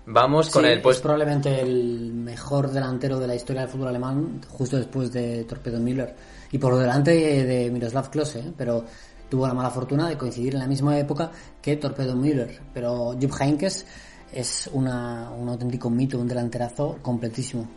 Vamos 0.09 0.49
con 0.49 0.63
el 0.63 0.79
pues 0.79 1.01
probablemente 1.01 1.59
el 1.59 2.13
mejor 2.13 2.71
delantero 2.71 3.19
de 3.19 3.27
la 3.27 3.35
historia 3.35 3.63
del 3.63 3.69
fútbol 3.69 3.89
alemán, 3.89 4.39
justo 4.47 4.77
después 4.77 5.11
de 5.11 5.43
Torpedo 5.43 5.79
Müller. 5.79 6.15
Y 6.49 6.57
por 6.57 6.77
delante 6.77 7.11
de 7.11 7.69
Miroslav 7.69 8.09
Klose, 8.09 8.39
¿eh? 8.39 8.53
pero 8.57 8.85
tuvo 9.29 9.47
la 9.47 9.53
mala 9.53 9.69
fortuna 9.69 10.07
de 10.07 10.17
coincidir 10.17 10.53
en 10.53 10.59
la 10.59 10.67
misma 10.67 10.97
época 10.97 11.31
que 11.61 11.75
Torpedo 11.75 12.15
Müller, 12.15 12.59
pero 12.73 13.13
Jupp 13.13 13.33
Heynckes 13.39 13.85
es 14.33 14.69
una, 14.73 15.29
un 15.31 15.49
auténtico 15.49 15.89
mito, 15.89 16.19
un 16.19 16.27
delanterazo 16.27 16.97
completísimo. 17.01 17.67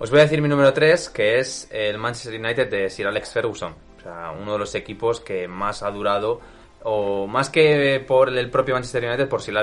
Os 0.00 0.10
voy 0.10 0.20
a 0.20 0.22
decir 0.22 0.40
mi 0.40 0.48
número 0.48 0.72
3, 0.72 1.08
que 1.10 1.40
es 1.40 1.68
el 1.72 1.98
Manchester 1.98 2.40
United 2.40 2.70
de 2.70 2.88
Sir 2.88 3.08
Alex 3.08 3.32
Ferguson. 3.32 3.74
O 3.98 4.00
sea, 4.00 4.30
uno 4.30 4.52
de 4.52 4.58
los 4.58 4.74
equipos 4.76 5.20
que 5.20 5.48
más 5.48 5.82
ha 5.82 5.90
durado, 5.90 6.40
o 6.84 7.26
más 7.26 7.50
que 7.50 8.04
por 8.06 8.28
el 8.28 8.48
propio 8.48 8.74
Manchester 8.74 9.04
United, 9.04 9.28
por 9.28 9.42
Sir 9.42 9.56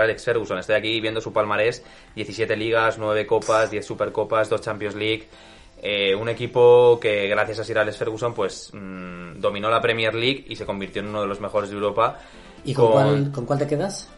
Alex 0.00 0.24
Ferguson. 0.24 0.58
Estoy 0.58 0.76
aquí 0.76 1.00
viendo 1.00 1.20
su 1.20 1.30
palmarés, 1.32 1.84
17 2.14 2.56
ligas, 2.56 2.96
9 2.98 3.26
copas, 3.26 3.70
10 3.70 3.84
supercopas, 3.84 4.48
2 4.48 4.60
Champions 4.62 4.94
League, 4.94 5.28
eh, 5.84 6.14
un 6.14 6.28
equipo 6.28 7.00
que 7.00 7.26
gracias 7.26 7.58
a 7.58 7.64
Sir 7.64 7.76
Alex 7.76 7.96
Ferguson 7.96 8.32
pues 8.32 8.70
mm, 8.72 9.40
dominó 9.40 9.68
la 9.68 9.80
Premier 9.80 10.14
League 10.14 10.44
y 10.48 10.54
se 10.54 10.64
convirtió 10.64 11.02
en 11.02 11.08
uno 11.08 11.22
de 11.22 11.26
los 11.26 11.40
mejores 11.40 11.70
de 11.70 11.74
Europa. 11.74 12.20
¿Y 12.64 12.72
con, 12.72 13.32
cuál, 13.32 13.58
te 13.58 13.66
quedas? 13.66 14.08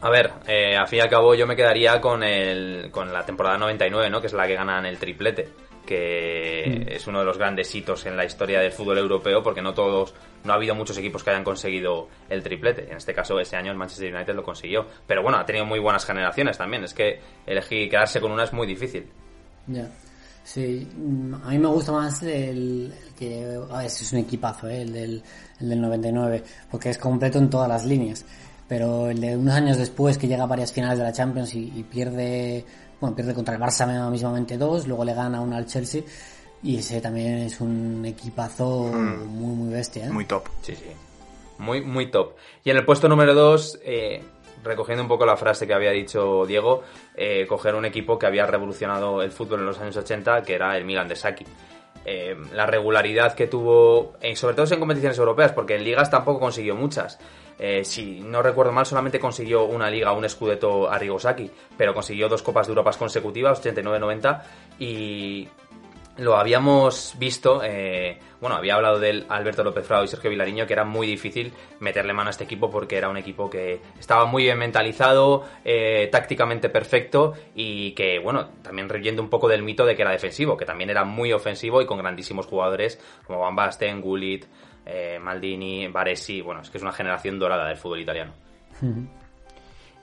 A 0.00 0.08
ver, 0.08 0.32
eh, 0.48 0.74
al 0.74 0.88
fin 0.88 1.00
y 1.00 1.02
al 1.02 1.10
cabo 1.10 1.34
yo 1.34 1.46
me 1.46 1.54
quedaría 1.54 2.00
con, 2.00 2.22
el, 2.22 2.90
con 2.90 3.12
la 3.12 3.22
temporada 3.26 3.58
99, 3.58 4.08
¿no? 4.08 4.18
que 4.22 4.28
es 4.28 4.32
la 4.32 4.46
que 4.46 4.54
ganan 4.54 4.86
el 4.86 4.96
triplete, 4.96 5.50
que 5.84 6.86
mm. 6.86 6.92
es 6.94 7.06
uno 7.06 7.18
de 7.18 7.26
los 7.26 7.36
grandes 7.36 7.74
hitos 7.74 8.06
en 8.06 8.16
la 8.16 8.24
historia 8.24 8.60
del 8.60 8.72
fútbol 8.72 8.96
europeo 8.96 9.42
porque 9.42 9.60
no 9.60 9.74
todos, 9.74 10.14
no 10.44 10.54
ha 10.54 10.56
habido 10.56 10.74
muchos 10.74 10.96
equipos 10.96 11.22
que 11.22 11.28
hayan 11.28 11.44
conseguido 11.44 12.08
el 12.30 12.42
triplete. 12.42 12.90
En 12.90 12.96
este 12.96 13.12
caso 13.12 13.38
ese 13.38 13.56
año 13.56 13.70
el 13.70 13.76
Manchester 13.76 14.14
United 14.14 14.34
lo 14.34 14.42
consiguió. 14.42 14.86
Pero 15.06 15.22
bueno, 15.22 15.36
ha 15.36 15.44
tenido 15.44 15.66
muy 15.66 15.80
buenas 15.80 16.06
generaciones 16.06 16.56
también, 16.56 16.82
es 16.84 16.94
que 16.94 17.20
elegir 17.46 17.90
quedarse 17.90 18.22
con 18.22 18.32
una 18.32 18.44
es 18.44 18.54
muy 18.54 18.66
difícil. 18.66 19.06
Ya. 19.66 19.86
Sí, 20.52 20.84
mm, 20.96 21.34
a 21.44 21.50
mí 21.50 21.58
me 21.60 21.68
gusta 21.68 21.92
más 21.92 22.24
el, 22.24 22.92
que 23.16 23.56
a 23.70 23.84
es 23.84 24.12
un 24.12 24.18
equipazo, 24.18 24.68
¿eh? 24.68 24.82
el, 24.82 24.92
del, 24.92 25.22
el 25.60 25.68
del 25.68 25.80
99, 25.80 26.42
porque 26.68 26.90
es 26.90 26.98
completo 26.98 27.38
en 27.38 27.48
todas 27.48 27.68
las 27.68 27.84
líneas. 27.84 28.24
Pero 28.66 29.10
el 29.10 29.20
de 29.20 29.36
unos 29.36 29.54
años 29.54 29.76
después 29.76 30.18
que 30.18 30.26
llega 30.26 30.42
a 30.42 30.46
varias 30.46 30.72
finales 30.72 30.98
de 30.98 31.04
la 31.04 31.12
Champions 31.12 31.54
y, 31.54 31.86
pierde, 31.88 32.64
bueno, 33.00 33.14
pierde 33.14 33.32
contra 33.32 33.54
el 33.54 33.60
Barça 33.60 34.10
mismamente 34.10 34.58
dos, 34.58 34.88
luego 34.88 35.04
le 35.04 35.14
gana 35.14 35.40
una 35.40 35.56
al 35.56 35.66
Chelsea 35.66 36.02
y 36.64 36.78
ese 36.78 37.00
también 37.00 37.38
es 37.38 37.60
un 37.60 38.04
equipazo 38.04 38.90
mm. 38.92 39.26
muy, 39.26 39.54
muy 39.54 39.72
bestia. 39.72 40.06
¿eh? 40.06 40.10
Muy 40.10 40.24
top. 40.24 40.48
Sí, 40.62 40.74
sí. 40.74 40.90
Muy, 41.58 41.80
muy 41.80 42.10
top. 42.10 42.34
Y 42.64 42.70
en 42.70 42.76
el 42.76 42.84
puesto 42.84 43.08
número 43.08 43.34
dos, 43.34 43.78
eh, 43.84 44.20
recogiendo 44.62 45.02
un 45.02 45.08
poco 45.08 45.26
la 45.26 45.36
frase 45.36 45.66
que 45.66 45.74
había 45.74 45.90
dicho 45.90 46.46
Diego, 46.46 46.82
eh, 47.14 47.46
coger 47.46 47.74
un 47.74 47.84
equipo 47.84 48.18
que 48.18 48.26
había 48.26 48.46
revolucionado 48.46 49.22
el 49.22 49.30
fútbol 49.30 49.60
en 49.60 49.66
los 49.66 49.78
años 49.78 49.96
80, 49.96 50.42
que 50.42 50.54
era 50.54 50.76
el 50.76 50.84
Milan 50.84 51.08
de 51.08 51.16
Saki. 51.16 51.44
Eh, 52.04 52.34
la 52.54 52.66
regularidad 52.66 53.34
que 53.34 53.46
tuvo, 53.46 54.14
sobre 54.34 54.54
todo 54.54 54.66
en 54.72 54.80
competiciones 54.80 55.18
europeas, 55.18 55.52
porque 55.52 55.76
en 55.76 55.84
ligas 55.84 56.10
tampoco 56.10 56.40
consiguió 56.40 56.74
muchas. 56.74 57.18
Eh, 57.62 57.84
si 57.84 58.20
no 58.20 58.42
recuerdo 58.42 58.72
mal, 58.72 58.86
solamente 58.86 59.20
consiguió 59.20 59.64
una 59.64 59.90
liga, 59.90 60.12
un 60.12 60.24
escudeto 60.24 60.90
a 60.90 60.98
Rigosaki, 60.98 61.50
pero 61.76 61.92
consiguió 61.92 62.26
dos 62.26 62.42
Copas 62.42 62.66
de 62.66 62.70
Europa 62.70 62.92
consecutivas, 62.98 63.62
89-90, 63.62 64.42
y 64.78 65.46
lo 66.20 66.36
habíamos 66.36 67.14
visto, 67.18 67.62
eh, 67.64 68.18
bueno, 68.42 68.56
había 68.56 68.74
hablado 68.74 68.98
del 69.00 69.24
Alberto 69.30 69.64
López 69.64 69.86
Frao 69.86 70.04
y 70.04 70.08
Sergio 70.08 70.28
Vilariño, 70.28 70.66
que 70.66 70.74
era 70.74 70.84
muy 70.84 71.06
difícil 71.06 71.50
meterle 71.78 72.12
mano 72.12 72.28
a 72.28 72.30
este 72.30 72.44
equipo 72.44 72.70
porque 72.70 72.98
era 72.98 73.08
un 73.08 73.16
equipo 73.16 73.48
que 73.48 73.80
estaba 73.98 74.26
muy 74.26 74.42
bien 74.42 74.58
mentalizado, 74.58 75.44
eh, 75.64 76.10
tácticamente 76.12 76.68
perfecto 76.68 77.32
y 77.54 77.92
que, 77.92 78.18
bueno, 78.18 78.50
también 78.62 78.90
reyendo 78.90 79.22
un 79.22 79.30
poco 79.30 79.48
del 79.48 79.62
mito 79.62 79.86
de 79.86 79.96
que 79.96 80.02
era 80.02 80.10
defensivo, 80.10 80.58
que 80.58 80.66
también 80.66 80.90
era 80.90 81.04
muy 81.04 81.32
ofensivo 81.32 81.80
y 81.80 81.86
con 81.86 81.96
grandísimos 81.96 82.46
jugadores 82.46 83.00
como 83.26 83.40
Van 83.40 83.56
Basten, 83.56 84.02
Gullit, 84.02 84.44
eh, 84.84 85.18
Maldini, 85.18 85.88
Baresi, 85.88 86.42
bueno, 86.42 86.60
es 86.60 86.68
que 86.68 86.76
es 86.76 86.82
una 86.82 86.92
generación 86.92 87.38
dorada 87.38 87.66
del 87.66 87.78
fútbol 87.78 88.00
italiano. 88.00 88.34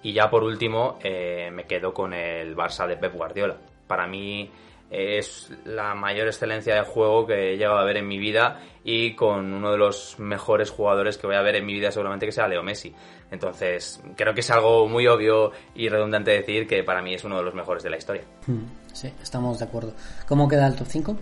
Y 0.01 0.13
ya 0.13 0.29
por 0.31 0.43
último, 0.43 0.97
me 1.03 1.65
quedo 1.65 1.93
con 1.93 2.13
el 2.13 2.55
Barça 2.55 2.87
de 2.87 2.97
Pep 2.97 3.13
Guardiola. 3.13 3.57
Para 3.87 4.05
mí 4.07 4.49
es 4.89 5.51
la 5.65 5.95
mayor 5.95 6.27
excelencia 6.27 6.75
de 6.75 6.81
juego 6.81 7.27
que 7.27 7.53
he 7.53 7.57
llegado 7.57 7.77
a 7.77 7.83
ver 7.83 7.97
en 7.97 8.07
mi 8.07 8.17
vida 8.17 8.61
y 8.83 9.15
con 9.15 9.53
uno 9.53 9.71
de 9.71 9.77
los 9.77 10.17
mejores 10.19 10.69
jugadores 10.69 11.17
que 11.17 11.27
voy 11.27 11.35
a 11.35 11.41
ver 11.41 11.55
en 11.55 11.65
mi 11.65 11.73
vida 11.73 11.91
seguramente 11.91 12.25
que 12.25 12.31
sea 12.31 12.47
Leo 12.47 12.63
Messi. 12.63 12.93
Entonces, 13.29 14.01
creo 14.15 14.33
que 14.33 14.39
es 14.39 14.49
algo 14.49 14.87
muy 14.87 15.07
obvio 15.07 15.51
y 15.75 15.89
redundante 15.89 16.31
decir 16.31 16.67
que 16.67 16.83
para 16.83 17.01
mí 17.01 17.13
es 17.13 17.23
uno 17.23 17.37
de 17.37 17.43
los 17.43 17.53
mejores 17.53 17.83
de 17.83 17.89
la 17.89 17.97
historia. 17.97 18.23
Hmm, 18.45 18.63
sí, 18.93 19.11
estamos 19.21 19.59
de 19.59 19.65
acuerdo. 19.65 19.93
¿Cómo 20.27 20.47
queda 20.47 20.67
el 20.67 20.75
top 20.75 20.87
5? 20.87 21.17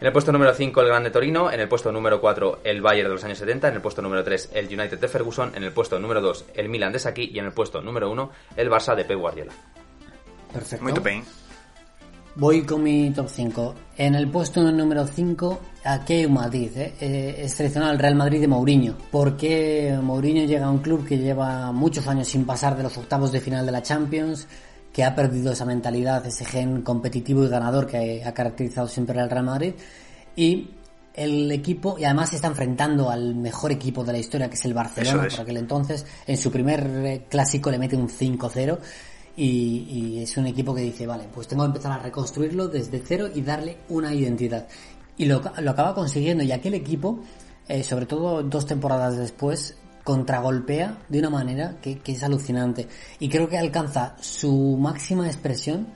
En 0.00 0.06
el 0.06 0.12
puesto 0.12 0.32
número 0.32 0.54
5 0.54 0.80
el 0.80 0.88
Grande 0.88 1.10
Torino, 1.10 1.50
en 1.50 1.60
el 1.60 1.68
puesto 1.68 1.92
número 1.92 2.22
4 2.22 2.60
el 2.64 2.80
Bayern 2.80 3.08
de 3.08 3.14
los 3.14 3.24
años 3.24 3.36
70, 3.36 3.68
en 3.68 3.74
el 3.74 3.80
puesto 3.82 4.00
número 4.00 4.24
3 4.24 4.50
el 4.54 4.66
United 4.66 4.98
de 4.98 5.08
Ferguson, 5.08 5.52
en 5.54 5.64
el 5.64 5.72
puesto 5.72 5.98
número 5.98 6.22
2 6.22 6.46
el 6.54 6.70
Milan 6.70 6.92
de 6.92 7.00
Saki 7.00 7.32
y 7.34 7.38
en 7.38 7.46
el 7.46 7.52
puesto 7.52 7.82
número 7.82 8.10
1 8.10 8.30
el 8.56 8.70
Barça 8.70 8.94
de 8.94 9.04
Pep 9.04 9.18
Guardiola. 9.18 9.52
Perfecto. 10.52 10.84
Muy 10.84 10.92
bien. 10.92 11.24
Voy 12.36 12.62
con 12.62 12.82
mi 12.84 13.10
top 13.10 13.28
5. 13.28 13.74
En 13.96 14.14
el 14.14 14.30
puesto 14.30 14.62
número 14.62 15.04
5, 15.04 15.60
aquí 15.84 16.12
hay 16.12 16.26
un 16.26 16.34
matiz, 16.34 16.76
¿eh? 16.76 16.94
Eh, 17.00 17.40
es 17.42 17.52
seleccionado 17.52 17.92
el 17.92 17.98
Real 17.98 18.14
Madrid 18.14 18.40
de 18.40 18.46
Mourinho. 18.46 18.96
Porque 19.10 19.98
Mourinho 20.00 20.44
llega 20.44 20.66
a 20.66 20.70
un 20.70 20.78
club 20.78 21.04
que 21.04 21.18
lleva 21.18 21.72
muchos 21.72 22.06
años 22.06 22.28
sin 22.28 22.46
pasar 22.46 22.76
de 22.76 22.84
los 22.84 22.96
octavos 22.96 23.32
de 23.32 23.40
final 23.40 23.66
de 23.66 23.72
la 23.72 23.82
Champions, 23.82 24.46
que 24.92 25.02
ha 25.02 25.14
perdido 25.14 25.52
esa 25.52 25.64
mentalidad, 25.64 26.24
ese 26.24 26.44
gen 26.44 26.82
competitivo 26.82 27.44
y 27.44 27.48
ganador 27.48 27.88
que 27.88 28.22
ha 28.24 28.32
caracterizado 28.32 28.86
siempre 28.86 29.20
al 29.20 29.28
Real 29.28 29.44
Madrid. 29.44 29.74
Y 30.36 30.70
el 31.14 31.50
equipo, 31.50 31.96
y 31.98 32.04
además 32.04 32.30
se 32.30 32.36
está 32.36 32.46
enfrentando 32.46 33.10
al 33.10 33.34
mejor 33.34 33.72
equipo 33.72 34.04
de 34.04 34.12
la 34.12 34.18
historia, 34.18 34.48
que 34.48 34.54
es 34.54 34.64
el 34.64 34.72
Barcelona, 34.72 35.26
por 35.28 35.40
aquel 35.40 35.56
entonces. 35.56 36.06
En 36.28 36.36
su 36.36 36.52
primer 36.52 36.86
eh, 37.04 37.26
clásico 37.28 37.72
le 37.72 37.78
mete 37.78 37.96
un 37.96 38.08
5-0 38.08 38.78
y, 39.42 40.18
es 40.22 40.36
un 40.36 40.46
equipo 40.46 40.74
que 40.74 40.82
dice, 40.82 41.06
vale, 41.06 41.24
pues 41.32 41.48
tengo 41.48 41.62
que 41.62 41.68
empezar 41.68 41.92
a 41.92 41.98
reconstruirlo 41.98 42.68
desde 42.68 43.02
cero 43.04 43.28
y 43.34 43.40
darle 43.40 43.78
una 43.88 44.12
identidad. 44.12 44.68
Y 45.16 45.24
lo, 45.24 45.42
lo 45.60 45.70
acaba 45.70 45.94
consiguiendo 45.94 46.44
y 46.44 46.52
aquel 46.52 46.74
equipo, 46.74 47.20
eh, 47.68 47.82
sobre 47.82 48.06
todo 48.06 48.42
dos 48.42 48.66
temporadas 48.66 49.16
después, 49.16 49.76
contragolpea 50.04 50.98
de 51.08 51.18
una 51.18 51.30
manera 51.30 51.76
que, 51.80 52.00
es 52.04 52.22
alucinante. 52.22 52.86
Y 53.18 53.28
creo 53.28 53.48
que 53.48 53.58
alcanza 53.58 54.16
su 54.20 54.76
máxima 54.78 55.26
expresión 55.26 55.88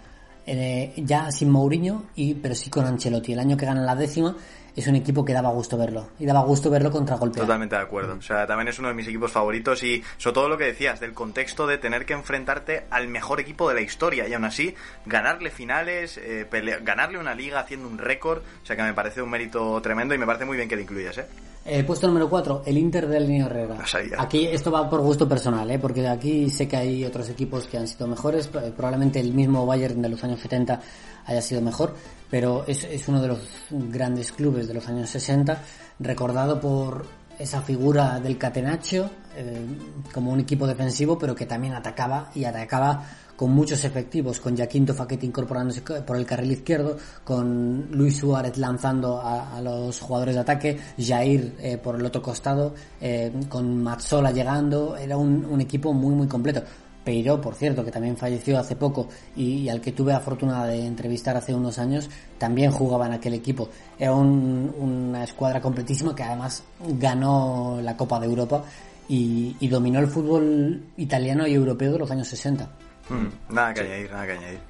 eh, 0.47 0.93
ya 0.97 1.31
sin 1.31 1.51
Mourinho, 1.51 2.05
y, 2.15 2.35
pero 2.35 2.55
sí 2.55 2.71
con 2.71 2.87
Ancelotti. 2.87 3.33
El 3.33 3.41
año 3.41 3.57
que 3.57 3.67
gana 3.67 3.83
la 3.83 3.95
décima 3.95 4.37
es 4.77 4.87
un 4.87 4.97
equipo 4.97 5.25
que 5.25 5.33
daba 5.33 5.51
gusto 5.51 5.77
verlo. 5.77 6.09
Y 6.19 6.27
daba 6.27 6.43
gusto 6.43 6.71
verlo 6.71 6.91
contra 6.91 7.17
golpe. 7.17 7.41
Totalmente 7.41 7.77
de 7.77 7.83
acuerdo. 7.83 8.15
O 8.19 8.23
sea, 8.23 8.47
también 8.47 8.69
es 8.69 8.79
uno 8.79 8.89
de 8.89 8.95
mis 8.95 9.07
equipos 9.07 9.31
favoritos 9.31 9.83
y 9.83 10.03
sobre 10.17 10.35
todo 10.35 10.49
lo 10.49 10.59
que 10.59 10.65
decías 10.65 11.01
del 11.01 11.13
contexto 11.13 11.67
de 11.67 11.79
tener 11.79 12.05
que 12.05 12.13
enfrentarte 12.13 12.85
al 12.91 13.09
mejor 13.09 13.41
equipo 13.41 13.69
de 13.69 13.75
la 13.75 13.81
historia 13.81 14.27
y 14.29 14.35
aún 14.35 14.45
así 14.45 14.75
ganarle 15.07 15.51
finales, 15.51 16.19
eh, 16.19 16.47
ganarle 16.83 17.19
una 17.19 17.35
liga 17.35 17.61
haciendo 17.61 17.89
un 17.89 17.99
récord. 17.99 18.43
O 18.63 18.67
sea, 18.67 18.77
que 18.77 18.83
me 18.83 18.95
parece 18.95 19.23
un 19.23 19.31
mérito 19.31 19.81
tremendo 19.81 20.15
y 20.15 20.19
me 20.19 20.27
parece 20.27 20.45
muy 20.45 20.57
bien 20.57 20.69
que 20.69 20.77
lo 20.77 20.83
incluyas, 20.83 21.19
¿eh? 21.19 21.27
Eh, 21.67 21.83
puesto 21.83 22.07
número 22.07 22.29
4, 22.29 22.65
el 22.67 22.77
Inter 22.77 23.09
del 23.09 23.27
Niño 23.27 23.47
Herrera. 23.47 23.79
Aquí 24.19 24.47
esto 24.47 24.71
va 24.71 24.89
por 24.91 25.01
gusto 25.01 25.27
personal, 25.27 25.71
¿eh? 25.71 25.79
porque 25.79 26.07
aquí 26.07 26.51
sé 26.51 26.69
que 26.69 26.77
hay 26.77 27.05
otros 27.05 27.31
equipos 27.31 27.67
que 27.67 27.79
han 27.79 27.89
sido 27.89 28.07
mejores, 28.07 28.49
probablemente 28.49 29.19
el 29.19 29.33
mismo 29.33 29.65
Bayern 29.65 30.03
de 30.03 30.11
los 30.11 30.23
años 30.25 30.41
70 30.41 30.81
haya 31.25 31.41
sido 31.41 31.63
mejor, 31.63 31.95
pero 32.31 32.65
es, 32.67 32.85
es 32.85 33.09
uno 33.09 33.23
de 33.23 33.29
los 33.29 33.39
grandes 33.71 34.31
clubes 34.33 34.69
de 34.69 34.75
los 34.75 34.87
años 34.89 35.09
60, 35.09 35.63
recordado 36.01 36.61
por 36.61 37.07
esa 37.39 37.63
figura 37.63 38.21
del 38.21 38.39
Catenaccio 38.39 39.11
eh, 39.37 39.65
como 40.13 40.33
un 40.33 40.41
equipo 40.41 40.67
defensivo, 40.67 41.19
pero 41.19 41.35
que 41.35 41.47
también 41.47 41.75
atacaba 41.75 42.31
y 42.35 42.45
atacaba 42.45 43.05
con 43.37 43.51
muchos 43.53 43.85
efectivos, 43.85 44.41
con 44.41 44.57
Jaquinto 44.57 44.95
Faquete 44.95 45.27
incorporándose 45.27 45.81
por 45.81 46.17
el 46.17 46.27
carril 46.27 46.53
izquierdo, 46.53 46.97
con 47.25 47.89
Luis 47.91 48.19
Suárez 48.19 48.57
lanzando 48.59 49.21
a, 49.21 49.61
los 49.61 50.01
jugadores 50.01 50.35
de 50.35 50.41
ataque, 50.41 50.79
Jair 50.99 51.55
eh, 51.59 51.79
por 51.79 51.97
el 51.97 52.07
otro 52.07 52.23
costado, 52.23 52.75
eh, 53.01 53.33
con 53.49 53.83
Mazzola 53.83 54.31
llegando, 54.31 54.97
era 54.97 55.17
un, 55.17 55.45
un, 55.45 55.61
equipo 55.61 55.93
muy 55.93 56.15
muy 56.15 56.27
completo. 56.27 56.63
Peiro, 57.05 57.41
por 57.41 57.55
cierto, 57.55 57.85
que 57.85 57.91
también 57.91 58.17
falleció 58.17 58.59
hace 58.59 58.77
poco 58.77 59.09
y, 59.37 59.69
al 59.69 59.81
que 59.81 59.93
tuve 59.93 60.13
la 60.13 60.21
fortuna 60.21 60.65
de 60.67 60.87
entrevistar 60.87 61.37
hace 61.37 61.55
unos 61.55 61.79
años, 61.79 62.09
también 62.39 62.73
jugaba 62.73 63.07
en 63.07 63.13
aquel 63.13 63.35
equipo. 63.35 63.69
Era 63.99 64.15
una 64.15 65.23
escuadra 65.23 65.61
completísima 65.61 66.15
que 66.15 66.23
además 66.23 66.63
ganó 66.99 67.79
la 67.83 67.97
Copa 67.97 68.19
de 68.19 68.27
Europa 68.27 68.65
y, 69.09 69.69
dominó 69.69 70.01
el 70.01 70.07
fútbol 70.07 70.83
italiano 70.97 71.47
y 71.47 71.53
europeo 71.53 71.93
de 71.93 71.99
los 71.99 72.11
años 72.11 72.29
60. 72.29 72.84
Mm, 73.09 73.55
nada 73.55 73.75
que 73.75 73.81
añadir, 73.81 74.11
nada 74.11 74.27
que 74.27 74.33
añadir. 74.33 74.61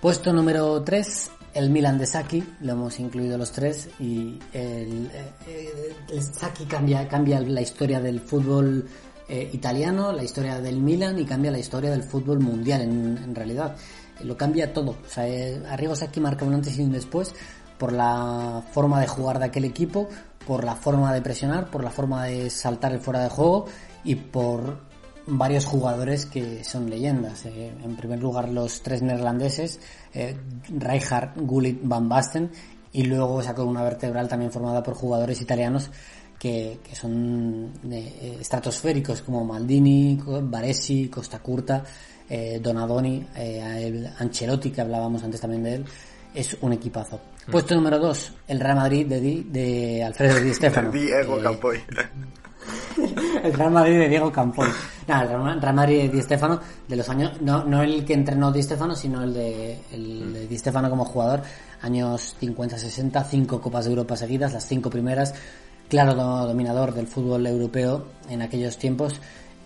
Puesto 0.00 0.32
número 0.32 0.82
3, 0.82 1.30
el 1.54 1.70
Milan 1.70 1.98
de 1.98 2.06
Saki, 2.06 2.42
lo 2.60 2.72
hemos 2.72 2.98
incluido 3.00 3.36
los 3.36 3.52
tres 3.52 3.88
y 3.98 4.38
el, 4.52 5.10
eh, 5.46 5.94
el 6.08 6.22
Saki 6.22 6.64
cambia, 6.64 7.06
cambia 7.08 7.40
la 7.40 7.60
historia 7.60 8.00
del 8.00 8.20
fútbol 8.20 8.86
eh, 9.28 9.50
italiano, 9.52 10.12
la 10.12 10.22
historia 10.22 10.60
del 10.60 10.80
Milan 10.80 11.18
y 11.18 11.24
cambia 11.24 11.50
la 11.50 11.58
historia 11.58 11.90
del 11.90 12.02
fútbol 12.02 12.40
mundial 12.40 12.82
en, 12.82 13.34
realidad. 13.34 13.76
Lo 14.24 14.36
cambia 14.36 14.72
todo. 14.72 14.90
O 14.90 15.08
sea, 15.08 15.28
eh, 15.28 15.62
Arrigo 15.68 15.94
Sacchi 15.94 16.20
marca 16.20 16.44
un 16.44 16.54
antes 16.54 16.78
y 16.78 16.82
un 16.82 16.92
después 16.92 17.34
por 17.78 17.92
la 17.92 18.62
forma 18.72 19.00
de 19.00 19.06
jugar 19.06 19.38
de 19.38 19.46
aquel 19.46 19.64
equipo, 19.64 20.08
por 20.46 20.64
la 20.64 20.76
forma 20.76 21.14
de 21.14 21.22
presionar, 21.22 21.70
por 21.70 21.82
la 21.82 21.90
forma 21.90 22.24
de 22.24 22.50
saltar 22.50 22.92
el 22.92 23.00
fuera 23.00 23.22
de 23.22 23.28
juego 23.30 23.66
y 24.04 24.16
por 24.16 24.89
varios 25.26 25.64
jugadores 25.64 26.26
que 26.26 26.64
son 26.64 26.88
leyendas. 26.90 27.46
Eh, 27.46 27.72
en 27.82 27.96
primer 27.96 28.20
lugar, 28.20 28.48
los 28.48 28.82
tres 28.82 29.02
neerlandeses, 29.02 29.80
eh, 30.14 30.36
Rijkaard, 30.68 31.32
Gullit, 31.36 31.80
Van 31.82 32.08
Basten, 32.08 32.50
y 32.92 33.04
luego 33.04 33.42
sacó 33.42 33.64
una 33.64 33.82
vertebral 33.82 34.28
también 34.28 34.50
formada 34.50 34.82
por 34.82 34.94
jugadores 34.94 35.40
italianos 35.40 35.90
que, 36.40 36.80
son 36.94 37.70
eh, 37.90 38.38
estratosféricos 38.40 39.20
como 39.22 39.44
Maldini, 39.44 40.18
Baresi, 40.24 41.08
Costa 41.08 41.38
Curta, 41.38 41.84
eh, 42.28 42.60
Donadoni, 42.62 43.26
eh, 43.36 44.10
Ancelotti, 44.18 44.70
que 44.70 44.80
hablábamos 44.80 45.22
antes 45.22 45.40
también 45.40 45.62
de 45.62 45.74
él, 45.74 45.84
es 46.34 46.56
un 46.60 46.72
equipazo. 46.72 47.20
Mm. 47.46 47.50
Puesto 47.50 47.74
número 47.74 47.98
2, 47.98 48.32
el 48.48 48.60
Real 48.60 48.76
Madrid 48.76 49.06
de, 49.06 49.44
de 49.44 50.04
Alfredo 50.04 50.40
Di 50.40 50.54
Stefano. 50.54 50.90
Diego 50.90 51.38
eh, 51.38 51.42
Campoy. 51.42 51.80
el 53.42 53.52
Real 53.52 53.70
Madrid 53.70 53.98
de 53.98 54.08
Diego 54.08 54.32
Campoy. 54.32 54.68
No, 55.06 55.22
el 55.22 55.28
Real 55.60 55.74
Madrid 55.74 56.02
de 56.02 56.08
Di 56.08 56.22
Stefano 56.22 56.60
de 56.86 56.96
los 56.96 57.08
años, 57.08 57.40
no, 57.40 57.64
no 57.64 57.82
el 57.82 58.04
que 58.04 58.14
entrenó 58.14 58.52
Di 58.52 58.62
Stefano, 58.62 58.94
sino 58.94 59.22
el 59.22 59.34
de, 59.34 59.78
el 59.92 60.32
de 60.32 60.46
Di 60.46 60.58
Stefano 60.58 60.90
como 60.90 61.04
jugador, 61.04 61.42
años 61.82 62.36
50-60, 62.40 63.24
cinco 63.28 63.60
Copas 63.60 63.84
de 63.84 63.90
Europa 63.90 64.16
seguidas, 64.16 64.52
las 64.52 64.66
cinco 64.66 64.90
primeras, 64.90 65.34
claro 65.88 66.14
dominador 66.14 66.94
del 66.94 67.06
fútbol 67.06 67.46
europeo 67.46 68.04
en 68.28 68.42
aquellos 68.42 68.78
tiempos 68.78 69.20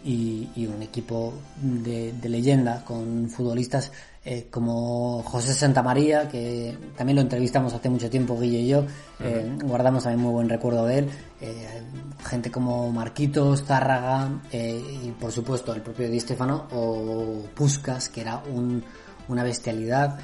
y, 0.05 0.67
un 0.67 0.83
equipo 0.83 1.33
de, 1.57 2.13
leyenda 2.29 2.85
con 2.85 3.29
futbolistas 3.29 3.91
eh, 4.26 4.47
como 4.50 5.23
José 5.23 5.52
Santamaría, 5.52 6.28
que 6.31 6.75
también 6.97 7.16
lo 7.16 7.23
entrevistamos 7.23 7.75
hace 7.75 7.90
mucho 7.90 8.09
tiempo, 8.09 8.40
Guille 8.40 8.61
y 8.61 8.69
yo, 8.69 8.87
eh, 9.21 9.54
guardamos 9.62 10.04
también 10.04 10.23
muy 10.23 10.33
buen 10.33 10.49
recuerdo 10.49 10.87
de 10.87 11.00
él, 11.00 11.11
eh, 11.43 11.83
gente 12.25 12.50
como 12.50 12.90
Marquitos, 12.90 13.64
Zárraga 13.64 14.31
y 14.50 15.11
por 15.21 15.31
supuesto 15.31 15.75
el 15.75 15.83
propio 15.83 16.09
Di 16.09 16.21
Stefano 16.21 16.69
o 16.73 17.43
Puskas, 17.54 18.09
que 18.09 18.23
era 18.23 18.43
un, 18.50 18.83
una 19.28 19.43
bestialidad, 19.43 20.19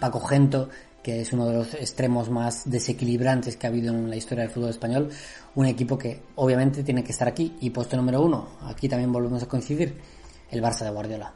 Paco 0.00 0.20
Gento, 0.20 0.70
que 1.02 1.20
es 1.20 1.30
uno 1.34 1.48
de 1.48 1.54
los 1.54 1.74
extremos 1.74 2.30
más 2.30 2.70
desequilibrantes 2.70 3.58
que 3.58 3.66
ha 3.66 3.70
habido 3.70 3.92
en 3.92 4.08
la 4.08 4.16
historia 4.16 4.44
del 4.44 4.52
fútbol 4.52 4.70
español, 4.70 5.10
un 5.54 5.66
equipo 5.66 5.98
que 5.98 6.22
obviamente 6.36 6.82
tiene 6.82 7.04
que 7.04 7.12
estar 7.12 7.28
aquí 7.28 7.56
y 7.60 7.68
puesto 7.68 7.94
número 7.94 8.22
uno, 8.22 8.48
aquí 8.62 8.88
también 8.88 9.12
volvemos 9.12 9.42
a 9.42 9.46
coincidir, 9.46 9.96
el 10.50 10.62
Barça 10.62 10.84
de 10.84 10.90
Guardiola. 10.90 11.32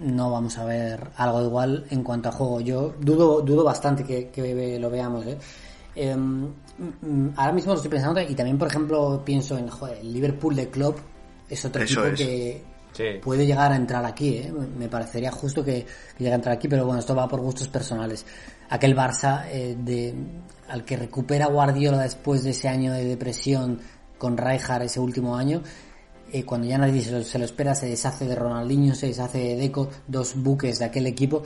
No 0.00 0.30
vamos 0.30 0.58
a 0.58 0.64
ver 0.64 1.10
algo 1.16 1.42
igual 1.42 1.86
en 1.90 2.02
cuanto 2.02 2.28
a 2.28 2.32
juego. 2.32 2.60
Yo 2.60 2.94
dudo, 3.00 3.40
dudo 3.42 3.64
bastante 3.64 4.04
que, 4.04 4.78
lo 4.80 4.90
veamos. 4.90 5.26
¿eh? 5.26 5.38
Em, 5.96 6.48
ahora 7.36 7.52
mismo 7.52 7.72
lo 7.72 7.76
estoy 7.76 7.90
pensando 7.90 8.20
y 8.20 8.34
también, 8.34 8.58
por 8.58 8.68
ejemplo, 8.68 9.22
pienso 9.24 9.56
en 9.58 9.68
el 10.00 10.12
Liverpool 10.12 10.56
de 10.56 10.68
Klopp 10.68 10.98
es 11.48 11.64
otro 11.64 11.82
equipo 11.82 12.02
que 12.16 12.74
Sí. 12.94 13.04
puede 13.20 13.44
llegar 13.44 13.72
a 13.72 13.76
entrar 13.76 14.04
aquí. 14.04 14.36
¿eh? 14.36 14.52
Me 14.78 14.88
parecería 14.88 15.30
justo 15.32 15.64
que, 15.64 15.84
que 16.16 16.24
llegue 16.24 16.32
a 16.32 16.36
entrar 16.36 16.54
aquí, 16.54 16.68
pero 16.68 16.84
bueno, 16.86 17.00
esto 17.00 17.14
va 17.14 17.26
por 17.26 17.40
gustos 17.40 17.66
personales. 17.68 18.24
Aquel 18.70 18.96
Barça 18.96 19.46
eh, 19.50 19.76
de, 19.78 20.14
al 20.68 20.84
que 20.84 20.96
recupera 20.96 21.46
Guardiola 21.46 21.98
después 21.98 22.44
de 22.44 22.50
ese 22.50 22.68
año 22.68 22.92
de 22.92 23.04
depresión 23.04 23.80
con 24.16 24.36
Rijkaard 24.36 24.84
ese 24.84 25.00
último 25.00 25.36
año, 25.36 25.60
eh, 26.34 26.44
cuando 26.44 26.66
ya 26.66 26.78
nadie 26.78 27.00
se 27.00 27.12
lo, 27.12 27.22
se 27.22 27.38
lo 27.38 27.44
espera, 27.44 27.76
se 27.76 27.86
deshace 27.86 28.24
de 28.26 28.34
Ronaldinho, 28.34 28.92
se 28.96 29.06
deshace 29.06 29.38
de 29.38 29.56
Deco, 29.56 29.88
dos 30.08 30.34
buques 30.34 30.80
de 30.80 30.84
aquel 30.84 31.06
equipo, 31.06 31.44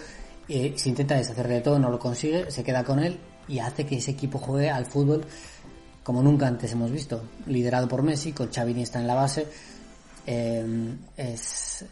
eh, 0.48 0.72
se 0.76 0.88
intenta 0.88 1.14
deshacer 1.14 1.46
de 1.46 1.60
todo, 1.60 1.78
no 1.78 1.90
lo 1.90 1.98
consigue, 1.98 2.50
se 2.50 2.64
queda 2.64 2.82
con 2.84 2.98
él 2.98 3.18
y 3.48 3.58
hace 3.58 3.84
que 3.84 3.98
ese 3.98 4.12
equipo 4.12 4.38
juegue 4.38 4.70
al 4.70 4.86
fútbol 4.86 5.26
como 6.02 6.22
nunca 6.22 6.46
antes 6.46 6.72
hemos 6.72 6.90
visto, 6.90 7.22
liderado 7.48 7.86
por 7.86 8.02
Messi, 8.02 8.32
con 8.32 8.50
Xavi 8.50 8.72
Iniesta 8.72 8.98
en 8.98 9.06
la 9.06 9.14
base. 9.14 9.46
Eh, 10.26 10.96
es 11.16 11.84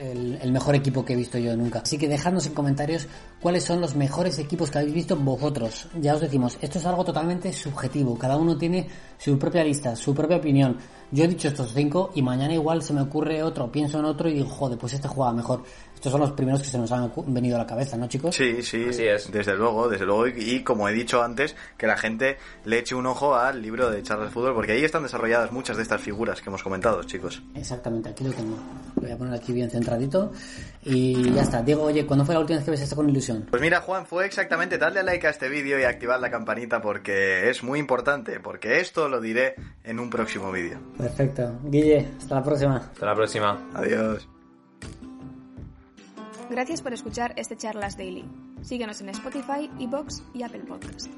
el 0.00 0.52
mejor 0.52 0.74
equipo 0.74 1.04
que 1.04 1.12
he 1.12 1.16
visto 1.16 1.38
yo 1.38 1.56
nunca. 1.56 1.78
Así 1.78 1.96
que 1.96 2.08
dejadnos 2.08 2.46
en 2.46 2.54
comentarios 2.54 3.06
cuáles 3.40 3.62
son 3.62 3.80
los 3.80 3.94
mejores 3.94 4.40
equipos 4.40 4.68
que 4.68 4.78
habéis 4.78 4.94
visto 4.94 5.16
vosotros. 5.16 5.88
Ya 6.00 6.14
os 6.14 6.20
decimos, 6.20 6.58
esto 6.60 6.80
es 6.80 6.86
algo 6.86 7.04
totalmente 7.04 7.52
subjetivo. 7.52 8.18
Cada 8.18 8.36
uno 8.36 8.58
tiene 8.58 8.88
su 9.16 9.38
propia 9.38 9.62
lista, 9.62 9.94
su 9.94 10.12
propia 10.12 10.38
opinión. 10.38 10.76
Yo 11.12 11.24
he 11.24 11.28
dicho 11.28 11.48
estos 11.48 11.72
cinco 11.74 12.10
y 12.14 12.22
mañana 12.22 12.54
igual 12.54 12.82
se 12.82 12.94
me 12.94 13.02
ocurre 13.02 13.42
otro, 13.42 13.70
pienso 13.70 13.98
en 13.98 14.06
otro 14.06 14.28
y 14.30 14.34
digo, 14.34 14.48
joder, 14.48 14.78
pues 14.78 14.94
este 14.94 15.08
juega 15.08 15.32
mejor. 15.32 15.62
Estos 15.94 16.10
son 16.10 16.22
los 16.22 16.32
primeros 16.32 16.60
que 16.62 16.68
se 16.68 16.78
nos 16.78 16.90
han 16.90 17.12
venido 17.28 17.54
a 17.54 17.58
la 17.60 17.66
cabeza, 17.66 17.96
¿no, 17.96 18.08
chicos? 18.08 18.34
Sí, 18.34 18.60
sí, 18.62 18.86
Así 18.88 19.04
es. 19.04 19.30
desde 19.30 19.54
luego, 19.54 19.88
desde 19.88 20.04
luego. 20.04 20.26
Y, 20.26 20.32
y 20.36 20.64
como 20.64 20.88
he 20.88 20.92
dicho 20.92 21.22
antes, 21.22 21.54
que 21.76 21.86
la 21.86 21.96
gente 21.96 22.38
le 22.64 22.80
eche 22.80 22.96
un 22.96 23.06
ojo 23.06 23.36
al 23.36 23.62
libro 23.62 23.88
de 23.88 24.02
charlas 24.02 24.28
de 24.28 24.32
fútbol, 24.32 24.52
porque 24.52 24.72
ahí 24.72 24.82
están 24.82 25.04
desarrolladas 25.04 25.52
muchas 25.52 25.76
de 25.76 25.84
estas 25.84 26.00
figuras 26.00 26.40
que 26.40 26.48
hemos 26.48 26.64
comentado, 26.64 27.04
chicos. 27.04 27.40
Exactamente, 27.54 28.08
aquí 28.08 28.24
lo 28.24 28.32
tengo. 28.32 28.56
Lo 28.96 29.02
voy 29.02 29.10
a 29.12 29.16
poner 29.16 29.34
aquí 29.34 29.52
bien 29.52 29.70
centradito. 29.70 30.32
Y 30.84 31.30
ya 31.30 31.42
está. 31.42 31.62
Diego, 31.62 31.84
oye, 31.84 32.04
¿cuándo 32.04 32.24
fue 32.24 32.34
la 32.34 32.40
última 32.40 32.56
vez 32.56 32.64
que 32.64 32.72
ves 32.72 32.80
esto 32.80 32.96
con 32.96 33.08
ilusión? 33.08 33.46
Pues 33.48 33.62
mira, 33.62 33.80
Juan, 33.80 34.04
fue 34.04 34.26
exactamente 34.26 34.78
darle 34.78 34.98
a 35.00 35.02
like 35.04 35.24
a 35.28 35.30
este 35.30 35.48
vídeo 35.48 35.78
y 35.78 35.84
activar 35.84 36.18
la 36.18 36.32
campanita 36.32 36.82
porque 36.82 37.48
es 37.48 37.62
muy 37.62 37.78
importante, 37.78 38.40
porque 38.40 38.80
esto 38.80 39.08
lo 39.08 39.20
diré 39.20 39.54
en 39.84 40.00
un 40.00 40.10
próximo 40.10 40.50
vídeo. 40.50 40.80
Perfecto. 41.02 41.58
Guille, 41.64 42.06
hasta 42.16 42.36
la 42.36 42.44
próxima. 42.44 42.76
Hasta 42.76 43.06
la 43.06 43.14
próxima. 43.16 43.58
Adiós. 43.74 44.28
Gracias 46.48 46.80
por 46.80 46.92
escuchar 46.92 47.34
este 47.36 47.56
Charlas 47.56 47.96
Daily. 47.96 48.24
Síguenos 48.62 49.00
en 49.00 49.08
Spotify, 49.08 49.68
iBox 49.80 50.22
y 50.32 50.44
Apple 50.44 50.60
Podcast. 50.60 51.10